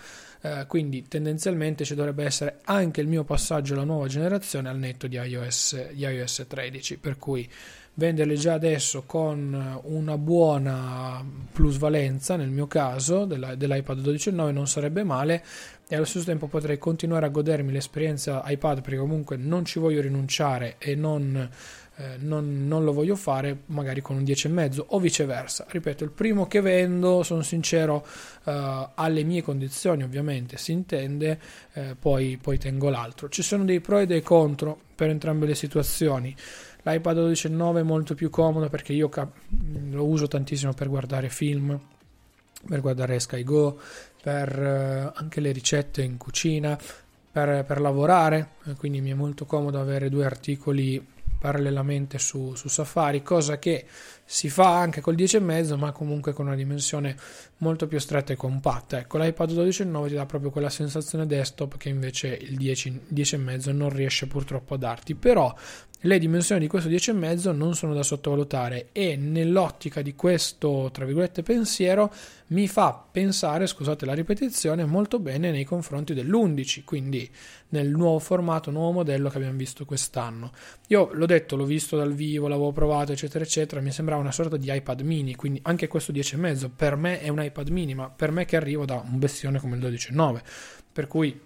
Uh, 0.43 0.65
quindi 0.65 1.07
tendenzialmente 1.09 1.83
ci 1.83 1.93
dovrebbe 1.93 2.23
essere 2.23 2.61
anche 2.63 3.01
il 3.01 3.07
mio 3.07 3.25
passaggio 3.25 3.73
alla 3.73 3.83
nuova 3.83 4.07
generazione 4.07 4.69
al 4.69 4.77
netto 4.77 5.07
di 5.07 5.17
iOS, 5.17 5.91
di 5.91 6.03
iOS 6.03 6.45
13, 6.47 6.97
per 6.97 7.17
cui 7.17 7.47
venderli 7.95 8.35
già 8.35 8.53
adesso 8.53 9.03
con 9.05 9.79
una 9.83 10.17
buona 10.17 11.23
plusvalenza, 11.51 12.35
nel 12.35 12.49
mio 12.49 12.67
caso, 12.67 13.25
della, 13.25 13.55
dell'iPad 13.55 13.99
12.9 13.99 14.51
non 14.51 14.67
sarebbe 14.67 15.03
male 15.03 15.43
e 15.87 15.95
allo 15.95 16.05
stesso 16.05 16.25
tempo 16.25 16.47
potrei 16.47 16.77
continuare 16.77 17.25
a 17.25 17.29
godermi 17.29 17.71
l'esperienza 17.71 18.41
iPad 18.45 18.81
perché 18.81 18.97
comunque 18.97 19.35
non 19.35 19.65
ci 19.65 19.77
voglio 19.77 19.99
rinunciare 19.99 20.75
e 20.77 20.95
non, 20.95 21.49
eh, 21.97 22.15
non, 22.19 22.65
non 22.65 22.85
lo 22.85 22.93
voglio 22.93 23.17
fare 23.17 23.63
magari 23.65 23.99
con 23.99 24.15
un 24.15 24.23
10,5 24.23 24.85
o 24.87 24.99
viceversa. 24.99 25.65
Ripeto, 25.67 26.05
il 26.05 26.11
primo 26.11 26.47
che 26.47 26.61
vendo, 26.61 27.23
sono 27.23 27.41
sincero, 27.41 28.07
eh, 28.45 28.89
alle 28.95 29.23
mie 29.23 29.41
condizioni 29.41 30.03
ovviamente 30.03 30.55
si 30.55 30.71
intende, 30.71 31.37
eh, 31.73 31.95
poi, 31.99 32.39
poi 32.41 32.57
tengo 32.57 32.89
l'altro. 32.89 33.27
Ci 33.27 33.43
sono 33.43 33.65
dei 33.65 33.81
pro 33.81 33.99
e 33.99 34.05
dei 34.05 34.21
contro 34.21 34.79
per 34.95 35.09
entrambe 35.09 35.45
le 35.45 35.55
situazioni 35.55 36.33
l'iPad 36.83 37.17
12.9 37.17 37.77
è 37.77 37.83
molto 37.83 38.15
più 38.15 38.29
comodo 38.29 38.69
perché 38.69 38.93
io 38.93 39.09
cap- 39.09 39.35
lo 39.89 40.05
uso 40.05 40.27
tantissimo 40.27 40.73
per 40.73 40.89
guardare 40.89 41.29
film, 41.29 41.79
per 42.67 42.81
guardare 42.81 43.19
Sky 43.19 43.43
Go, 43.43 43.79
per 44.21 44.59
uh, 44.59 45.19
anche 45.19 45.39
le 45.39 45.51
ricette 45.51 46.01
in 46.01 46.17
cucina, 46.17 46.77
per, 47.31 47.63
per 47.65 47.79
lavorare, 47.79 48.55
quindi 48.77 49.01
mi 49.01 49.11
è 49.11 49.15
molto 49.15 49.45
comodo 49.45 49.79
avere 49.79 50.09
due 50.09 50.25
articoli 50.25 51.05
parallelamente 51.39 52.19
su, 52.19 52.53
su, 52.53 52.67
Safari, 52.67 53.23
cosa 53.23 53.57
che 53.57 53.85
si 54.25 54.49
fa 54.49 54.77
anche 54.77 55.01
col 55.01 55.15
10,5 55.15 55.77
ma 55.77 55.91
comunque 55.91 56.33
con 56.33 56.47
una 56.47 56.55
dimensione 56.55 57.15
molto 57.57 57.87
più 57.87 57.99
stretta 57.99 58.33
e 58.33 58.35
compatta. 58.35 58.99
Ecco, 58.99 59.17
l'iPad 59.17 59.51
12,9 59.51 60.07
ti 60.07 60.13
dà 60.13 60.25
proprio 60.25 60.51
quella 60.51 60.69
sensazione 60.69 61.25
desktop 61.25 61.77
che 61.77 61.89
invece 61.89 62.27
il 62.27 62.57
10, 62.57 63.01
10,5 63.13 63.75
non 63.75 63.89
riesce 63.89 64.27
purtroppo 64.27 64.75
a 64.75 64.77
darti, 64.77 65.15
però 65.15 65.53
le 66.05 66.17
dimensioni 66.17 66.61
di 66.61 66.67
questo 66.67 66.89
10,5 66.89 67.55
non 67.55 67.75
sono 67.75 67.93
da 67.93 68.01
sottovalutare 68.01 68.89
e 68.91 69.15
nell'ottica 69.15 70.01
di 70.01 70.15
questo, 70.15 70.89
tra 70.91 71.05
virgolette, 71.05 71.43
pensiero 71.43 72.11
mi 72.47 72.67
fa 72.67 73.05
pensare, 73.11 73.67
scusate 73.67 74.05
la 74.05 74.13
ripetizione, 74.13 74.83
molto 74.85 75.19
bene 75.19 75.51
nei 75.51 75.63
confronti 75.63 76.15
dell'11, 76.15 76.83
quindi 76.83 77.29
nel 77.69 77.89
nuovo 77.89 78.17
formato, 78.17 78.71
nuovo 78.71 78.91
modello 78.91 79.29
che 79.29 79.37
abbiamo 79.37 79.57
visto 79.57 79.85
quest'anno. 79.85 80.51
Io 80.87 81.11
l'ho 81.13 81.25
detto, 81.27 81.55
l'ho 81.55 81.65
visto 81.65 81.95
dal 81.95 82.13
vivo, 82.13 82.47
l'avevo 82.47 82.71
provato, 82.71 83.11
eccetera, 83.11 83.43
eccetera, 83.43 83.79
mi 83.79 83.91
sembrava 83.91 84.20
una 84.21 84.31
sorta 84.31 84.57
di 84.57 84.71
iPad 84.71 85.01
mini, 85.01 85.35
quindi 85.35 85.59
anche 85.63 85.87
questo 85.87 86.11
10,5 86.11 86.69
per 86.75 86.95
me 86.95 87.19
è 87.19 87.29
un 87.29 87.41
iPad 87.41 87.67
mini, 87.69 87.93
ma 87.93 88.09
per 88.09 88.31
me 88.31 88.45
che 88.45 88.55
arrivo 88.55 88.85
da 88.85 89.03
un 89.05 89.19
bestione 89.19 89.59
come 89.59 89.75
il 89.75 89.83
12,9, 89.83 90.41
per 90.93 91.07
cui 91.07 91.39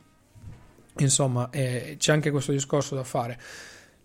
insomma 0.97 1.49
eh, 1.51 1.95
c'è 1.97 2.11
anche 2.11 2.31
questo 2.31 2.51
discorso 2.51 2.95
da 2.95 3.03
fare. 3.03 3.39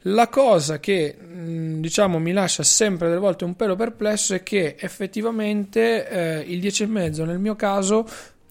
La 0.04 0.28
cosa 0.28 0.80
che 0.80 1.14
mm, 1.20 1.80
diciamo 1.80 2.18
mi 2.18 2.32
lascia 2.32 2.62
sempre 2.62 3.08
delle 3.08 3.20
volte 3.20 3.44
un 3.44 3.54
pelo 3.54 3.76
perplesso 3.76 4.34
è 4.34 4.42
che 4.42 4.76
effettivamente 4.78 6.08
eh, 6.08 6.40
il 6.40 6.58
10,5 6.58 7.24
nel 7.26 7.38
mio 7.38 7.54
caso 7.54 8.06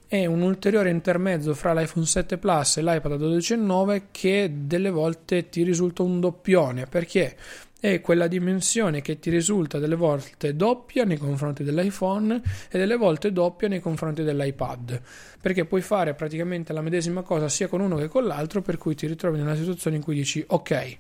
è 0.10 0.26
un 0.26 0.42
ulteriore 0.42 0.90
intermezzo 0.90 1.54
fra 1.54 1.72
l'iPhone 1.74 2.06
7 2.06 2.38
Plus 2.38 2.78
e 2.78 2.82
l'iPad 2.82 3.20
12.9 3.20 4.02
che 4.10 4.52
delle 4.66 4.90
volte 4.90 5.50
ti 5.50 5.64
risulta 5.64 6.02
un 6.02 6.20
doppione. 6.20 6.88
Perché 6.88 7.36
è 7.80 8.02
quella 8.02 8.28
dimensione 8.28 9.02
che 9.02 9.20
ti 9.20 9.30
risulta 9.30 9.80
delle 9.80 9.96
volte 9.96 10.56
doppia 10.56 11.06
nei 11.06 11.18
confronti 11.18 11.64
dell'iPhone 11.64 12.42
e 12.70 12.78
delle 12.78 12.98
volte 12.98 13.32
doppia 13.32 13.68
nei 13.68 13.80
confronti 13.80 14.24
dell'iPad 14.24 15.02
perché 15.40 15.66
puoi 15.66 15.82
fare 15.82 16.14
praticamente 16.14 16.74
la 16.74 16.82
medesima 16.82 17.22
cosa 17.22 17.48
sia 17.48 17.68
con 17.68 17.80
uno 17.80 17.96
che 17.96 18.08
con 18.08 18.26
l'altro 18.26 18.62
per 18.62 18.78
cui 18.78 18.96
ti 18.96 19.08
ritrovi 19.08 19.38
nella 19.38 19.56
situazione 19.56 19.96
in 19.96 20.04
cui 20.04 20.16
dici 20.16 20.44
ok 20.46 20.98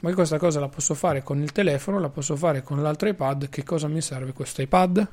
ma 0.00 0.14
questa 0.14 0.38
cosa 0.38 0.60
la 0.60 0.68
posso 0.68 0.94
fare 0.94 1.22
con 1.22 1.42
il 1.42 1.52
telefono, 1.52 2.00
la 2.00 2.08
posso 2.08 2.34
fare 2.34 2.62
con 2.62 2.80
l'altro 2.80 3.08
iPad, 3.08 3.50
che 3.50 3.62
cosa 3.64 3.86
mi 3.86 4.00
serve 4.00 4.32
questo 4.32 4.62
iPad? 4.62 5.06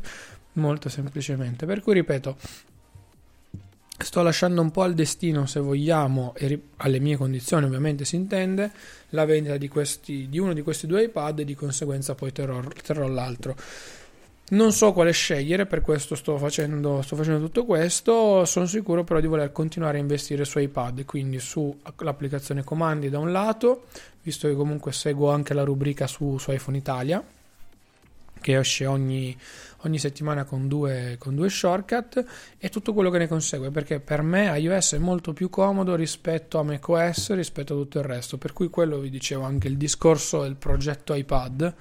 Molto 0.54 0.88
semplicemente. 0.88 1.66
Per 1.66 1.82
cui 1.82 1.94
ripeto, 1.94 2.38
sto 3.98 4.22
lasciando 4.22 4.62
un 4.62 4.72
po' 4.72 4.84
al 4.84 4.94
destino, 4.94 5.46
se 5.46 5.60
vogliamo, 5.60 6.34
e 6.36 6.60
alle 6.78 7.00
mie 7.00 7.18
condizioni 7.18 7.66
ovviamente 7.66 8.06
si 8.06 8.16
intende, 8.16 8.72
la 9.10 9.26
vendita 9.26 9.58
di, 9.58 9.68
questi, 9.68 10.28
di 10.30 10.40
uno 10.40 10.54
di 10.54 10.62
questi 10.62 10.88
due 10.88 11.04
iPad 11.04 11.40
e 11.40 11.46
di 11.46 11.56
conseguenza 11.56 12.14
poi 12.16 12.32
terrò, 12.32 12.62
terrò 12.84 13.08
l'altro. 13.08 13.56
Non 14.50 14.72
so 14.72 14.94
quale 14.94 15.12
scegliere, 15.12 15.66
per 15.66 15.82
questo 15.82 16.16
sto 16.16 16.38
facendo, 16.38 17.02
sto 17.02 17.18
facendo, 17.18 17.46
tutto 17.46 17.66
questo. 17.66 18.46
Sono 18.46 18.66
sicuro 18.66 19.04
però 19.04 19.20
di 19.20 19.28
voler 19.28 19.52
continuare 19.52 19.98
a 19.98 20.02
investire 20.02 20.46
su 20.46 20.60
iPad, 20.60 21.04
quindi 21.04 21.38
sull'applicazione 21.38 22.64
comandi 22.64 23.10
da 23.10 23.20
un 23.20 23.34
lato, 23.34 23.88
visto 24.22 24.48
che 24.48 24.56
comunque 24.56 24.94
seguo 24.94 25.32
anche 25.32 25.54
la 25.54 25.64
rubrica 25.64 26.08
su, 26.08 26.38
su 26.38 26.52
iPhone 26.52 26.78
Italia, 26.78 27.22
che 28.48 28.58
esce 28.58 28.86
ogni, 28.86 29.38
ogni 29.80 30.00
settimana 30.00 30.46
con 30.46 30.70
due, 30.70 31.18
con 31.20 31.36
due, 31.36 31.50
shortcut 31.50 32.26
e 32.58 32.70
tutto 32.70 32.94
quello 32.94 33.10
che 33.10 33.18
ne 33.18 33.28
consegue, 33.28 33.72
perché 33.72 34.00
per 34.00 34.22
me 34.22 34.58
iOS 34.58 34.94
è 34.94 34.98
molto 35.00 35.34
più 35.34 35.50
comodo 35.50 35.96
rispetto 35.96 36.58
a 36.58 36.64
macOS, 36.64 37.34
rispetto 37.34 37.74
a 37.74 37.76
tutto 37.76 37.98
il 37.98 38.06
resto. 38.06 38.38
Per 38.38 38.54
cui 38.54 38.70
quello 38.70 39.00
vi 39.00 39.10
dicevo 39.10 39.44
anche 39.44 39.68
il 39.68 39.76
discorso 39.76 40.44
del 40.44 40.56
progetto 40.56 41.14
iPad 41.14 41.76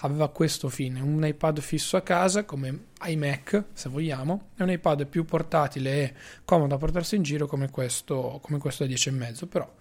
aveva 0.00 0.28
questo 0.28 0.68
fine, 0.68 1.00
un 1.00 1.24
iPad 1.24 1.60
fisso 1.60 1.96
a 1.96 2.02
casa 2.02 2.44
come 2.44 2.88
iMac 3.06 3.64
se 3.72 3.88
vogliamo, 3.88 4.48
e 4.58 4.64
un 4.64 4.70
iPad 4.70 5.06
più 5.06 5.24
portatile 5.24 5.92
e 5.92 6.14
comodo 6.44 6.74
da 6.74 6.76
portarsi 6.76 7.16
in 7.16 7.22
giro 7.22 7.46
come 7.46 7.70
questo, 7.70 8.38
come 8.42 8.58
questo 8.58 8.84
da 8.84 8.92
10,5, 8.92 9.48
però 9.48 9.72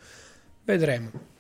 vedremo. 0.63 1.30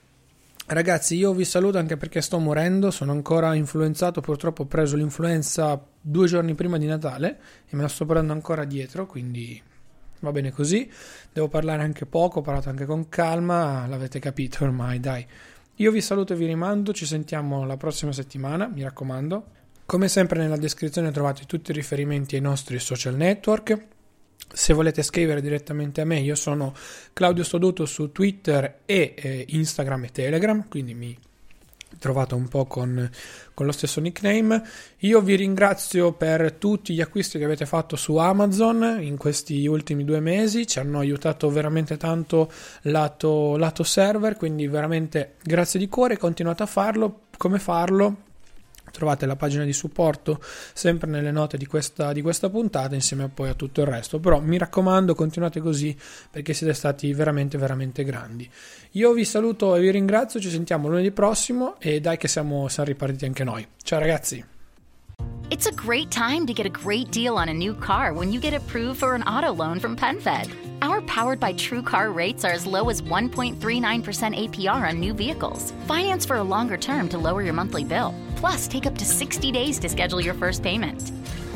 Ragazzi, 0.67 1.15
io 1.15 1.33
vi 1.33 1.43
saluto 1.43 1.77
anche 1.79 1.97
perché 1.97 2.21
sto 2.21 2.39
morendo, 2.39 2.91
sono 2.91 3.11
ancora 3.11 3.53
influenzato, 3.55 4.21
purtroppo 4.21 4.61
ho 4.61 4.65
preso 4.65 4.95
l'influenza 4.95 5.83
due 5.99 6.27
giorni 6.27 6.55
prima 6.55 6.77
di 6.77 6.85
Natale 6.85 7.39
e 7.67 7.75
me 7.75 7.81
la 7.81 7.87
sto 7.89 8.05
prendendo 8.05 8.31
ancora 8.33 8.63
dietro, 8.63 9.05
quindi 9.05 9.61
va 10.19 10.31
bene 10.31 10.51
così. 10.51 10.89
Devo 11.33 11.49
parlare 11.49 11.83
anche 11.83 12.05
poco, 12.05 12.39
ho 12.39 12.41
parlato 12.41 12.69
anche 12.69 12.85
con 12.85 13.09
calma, 13.09 13.85
l'avete 13.87 14.19
capito 14.19 14.63
ormai, 14.63 14.99
dai. 15.01 15.27
Io 15.75 15.91
vi 15.91 15.99
saluto 15.99 16.33
e 16.33 16.35
vi 16.37 16.45
rimando, 16.45 16.93
ci 16.93 17.05
sentiamo 17.05 17.65
la 17.65 17.75
prossima 17.75 18.13
settimana, 18.13 18.67
mi 18.67 18.83
raccomando. 18.83 19.45
Come 19.85 20.07
sempre 20.07 20.39
nella 20.39 20.57
descrizione 20.57 21.11
trovate 21.11 21.43
tutti 21.45 21.71
i 21.71 21.73
riferimenti 21.73 22.35
ai 22.35 22.41
nostri 22.41 22.79
social 22.79 23.15
network. 23.15 23.87
Se 24.53 24.73
volete 24.73 25.01
scrivere 25.01 25.41
direttamente 25.41 26.01
a 26.01 26.05
me, 26.05 26.19
io 26.19 26.35
sono 26.35 26.73
Claudio 27.13 27.43
Stoduto 27.43 27.85
su 27.85 28.11
Twitter 28.11 28.81
e 28.85 29.13
eh, 29.15 29.45
Instagram 29.49 30.05
e 30.05 30.11
Telegram, 30.11 30.67
quindi 30.67 30.93
mi 30.93 31.17
trovata 31.99 32.35
un 32.35 32.47
po' 32.47 32.65
con, 32.65 33.09
con, 33.53 33.65
lo 33.65 33.71
stesso 33.71 34.01
nickname. 34.01 34.63
Io 34.99 35.21
vi 35.21 35.35
ringrazio 35.35 36.13
per 36.13 36.53
tutti 36.53 36.93
gli 36.93 37.01
acquisti 37.01 37.37
che 37.37 37.45
avete 37.45 37.65
fatto 37.65 37.95
su 37.95 38.15
Amazon 38.17 38.97
in 39.01 39.17
questi 39.17 39.65
ultimi 39.67 40.03
due 40.03 40.19
mesi, 40.19 40.67
ci 40.67 40.79
hanno 40.79 40.99
aiutato 40.99 41.49
veramente 41.49 41.97
tanto 41.97 42.51
lato, 42.83 43.55
lato 43.57 43.83
server, 43.83 44.35
quindi 44.35 44.67
veramente 44.67 45.35
grazie 45.43 45.79
di 45.79 45.87
cuore, 45.89 46.17
continuate 46.17 46.63
a 46.63 46.67
farlo. 46.67 47.21
Come 47.37 47.59
farlo? 47.59 48.29
Trovate 48.91 49.25
la 49.25 49.35
pagina 49.35 49.63
di 49.63 49.73
supporto 49.73 50.39
sempre 50.73 51.09
nelle 51.09 51.31
note 51.31 51.57
di 51.57 51.65
questa, 51.65 52.13
di 52.13 52.21
questa 52.21 52.49
puntata 52.49 52.95
insieme 52.95 53.29
poi 53.29 53.49
a 53.49 53.53
tutto 53.53 53.81
il 53.81 53.87
resto. 53.87 54.19
Però 54.19 54.39
mi 54.39 54.57
raccomando, 54.57 55.15
continuate 55.15 55.59
così 55.59 55.95
perché 56.29 56.53
siete 56.53 56.73
stati 56.73 57.13
veramente, 57.13 57.57
veramente 57.57 58.03
grandi. 58.03 58.49
Io 58.91 59.13
vi 59.13 59.25
saluto 59.25 59.75
e 59.75 59.81
vi 59.81 59.91
ringrazio. 59.91 60.39
Ci 60.39 60.49
sentiamo 60.49 60.87
lunedì 60.87 61.11
prossimo 61.11 61.79
e 61.79 61.99
dai 61.99 62.17
che 62.17 62.27
siamo, 62.27 62.67
siamo 62.67 62.89
ripartiti 62.89 63.25
anche 63.25 63.43
noi. 63.43 63.67
Ciao 63.83 63.99
ragazzi. 63.99 64.45
It's 65.51 65.67
a 65.67 65.71
great 65.73 66.09
time 66.09 66.47
to 66.47 66.53
get 66.53 66.65
a 66.65 66.69
great 66.69 67.11
deal 67.11 67.37
on 67.37 67.49
a 67.49 67.53
new 67.53 67.75
car 67.75 68.13
when 68.13 68.31
you 68.31 68.39
get 68.39 68.53
approved 68.53 69.01
for 69.01 69.15
an 69.15 69.23
auto 69.23 69.51
loan 69.51 69.81
from 69.81 69.97
PenFed. 69.97 70.49
Our 70.81 71.01
powered 71.01 71.41
by 71.41 71.51
True 71.53 71.81
Car 71.81 72.09
rates 72.09 72.45
are 72.45 72.53
as 72.53 72.65
low 72.65 72.89
as 72.89 73.01
1.39% 73.01 73.59
APR 73.59 74.87
on 74.87 74.99
new 75.01 75.13
vehicles. 75.13 75.73
Finance 75.87 76.25
for 76.25 76.37
a 76.37 76.43
longer 76.43 76.77
term 76.77 77.09
to 77.09 77.17
lower 77.17 77.41
your 77.41 77.53
monthly 77.53 77.83
bill. 77.83 78.15
Plus, 78.41 78.67
take 78.67 78.85
up 78.87 78.97
to 78.97 79.05
60 79.05 79.51
days 79.51 79.77
to 79.79 79.87
schedule 79.87 80.19
your 80.19 80.33
first 80.33 80.63
payment. 80.63 81.11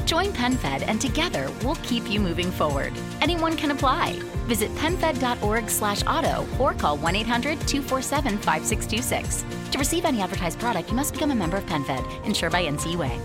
Join 0.06 0.28
PenFed 0.28 0.84
and 0.88 1.02
together 1.02 1.50
we'll 1.64 1.76
keep 1.78 2.08
you 2.10 2.20
moving 2.20 2.52
forward. 2.52 2.94
Anyone 3.22 3.58
can 3.58 3.72
apply. 3.72 4.20
Visit 4.46 4.70
penfed.org 4.76 5.70
slash 5.70 6.04
auto 6.06 6.46
or 6.60 6.76
call 6.76 7.00
1-800-247-5626. 7.00 9.72
To 9.72 9.80
receive 9.80 10.06
any 10.06 10.22
advertised 10.22 10.60
product, 10.60 10.92
you 10.92 10.96
must 10.96 11.14
become 11.14 11.32
a 11.32 11.36
member 11.36 11.58
of 11.58 11.66
PenFed, 11.66 12.24
insured 12.24 12.52
by 12.52 12.64
NCUA. 12.66 13.20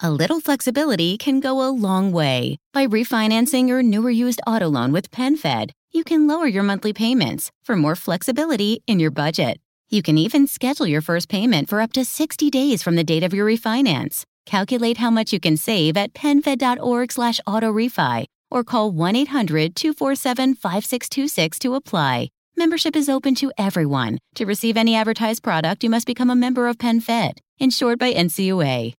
A 0.00 0.10
little 0.10 0.40
flexibility 0.40 1.16
can 1.18 1.40
go 1.40 1.66
a 1.66 1.70
long 1.70 2.12
way. 2.12 2.58
By 2.72 2.86
refinancing 2.86 3.68
your 3.68 3.82
newer 3.82 4.10
used 4.10 4.40
auto 4.46 4.68
loan 4.68 4.92
with 4.92 5.10
PenFed, 5.10 5.70
you 5.92 6.04
can 6.04 6.28
lower 6.28 6.46
your 6.46 6.62
monthly 6.62 6.92
payments 6.92 7.50
for 7.64 7.74
more 7.74 7.96
flexibility 7.96 8.84
in 8.86 9.00
your 9.00 9.10
budget. 9.10 9.58
You 9.90 10.02
can 10.02 10.18
even 10.18 10.46
schedule 10.46 10.86
your 10.86 11.02
first 11.02 11.28
payment 11.28 11.68
for 11.68 11.80
up 11.80 11.92
to 11.92 12.04
60 12.04 12.50
days 12.50 12.82
from 12.82 12.96
the 12.96 13.04
date 13.04 13.22
of 13.22 13.34
your 13.34 13.46
refinance. 13.46 14.24
Calculate 14.46 14.96
how 14.98 15.10
much 15.10 15.32
you 15.32 15.40
can 15.40 15.56
save 15.56 15.96
at 15.96 16.12
penfed.org 16.14 17.12
slash 17.12 17.40
autorefi 17.46 18.26
or 18.50 18.64
call 18.64 18.92
1-800-247-5626 18.92 21.58
to 21.58 21.74
apply. 21.74 22.28
Membership 22.56 22.94
is 22.94 23.08
open 23.08 23.34
to 23.36 23.50
everyone. 23.58 24.18
To 24.36 24.46
receive 24.46 24.76
any 24.76 24.94
advertised 24.94 25.42
product, 25.42 25.82
you 25.82 25.90
must 25.90 26.06
become 26.06 26.30
a 26.30 26.36
member 26.36 26.68
of 26.68 26.78
PenFed, 26.78 27.38
insured 27.58 27.98
by 27.98 28.12
NCUA. 28.12 28.94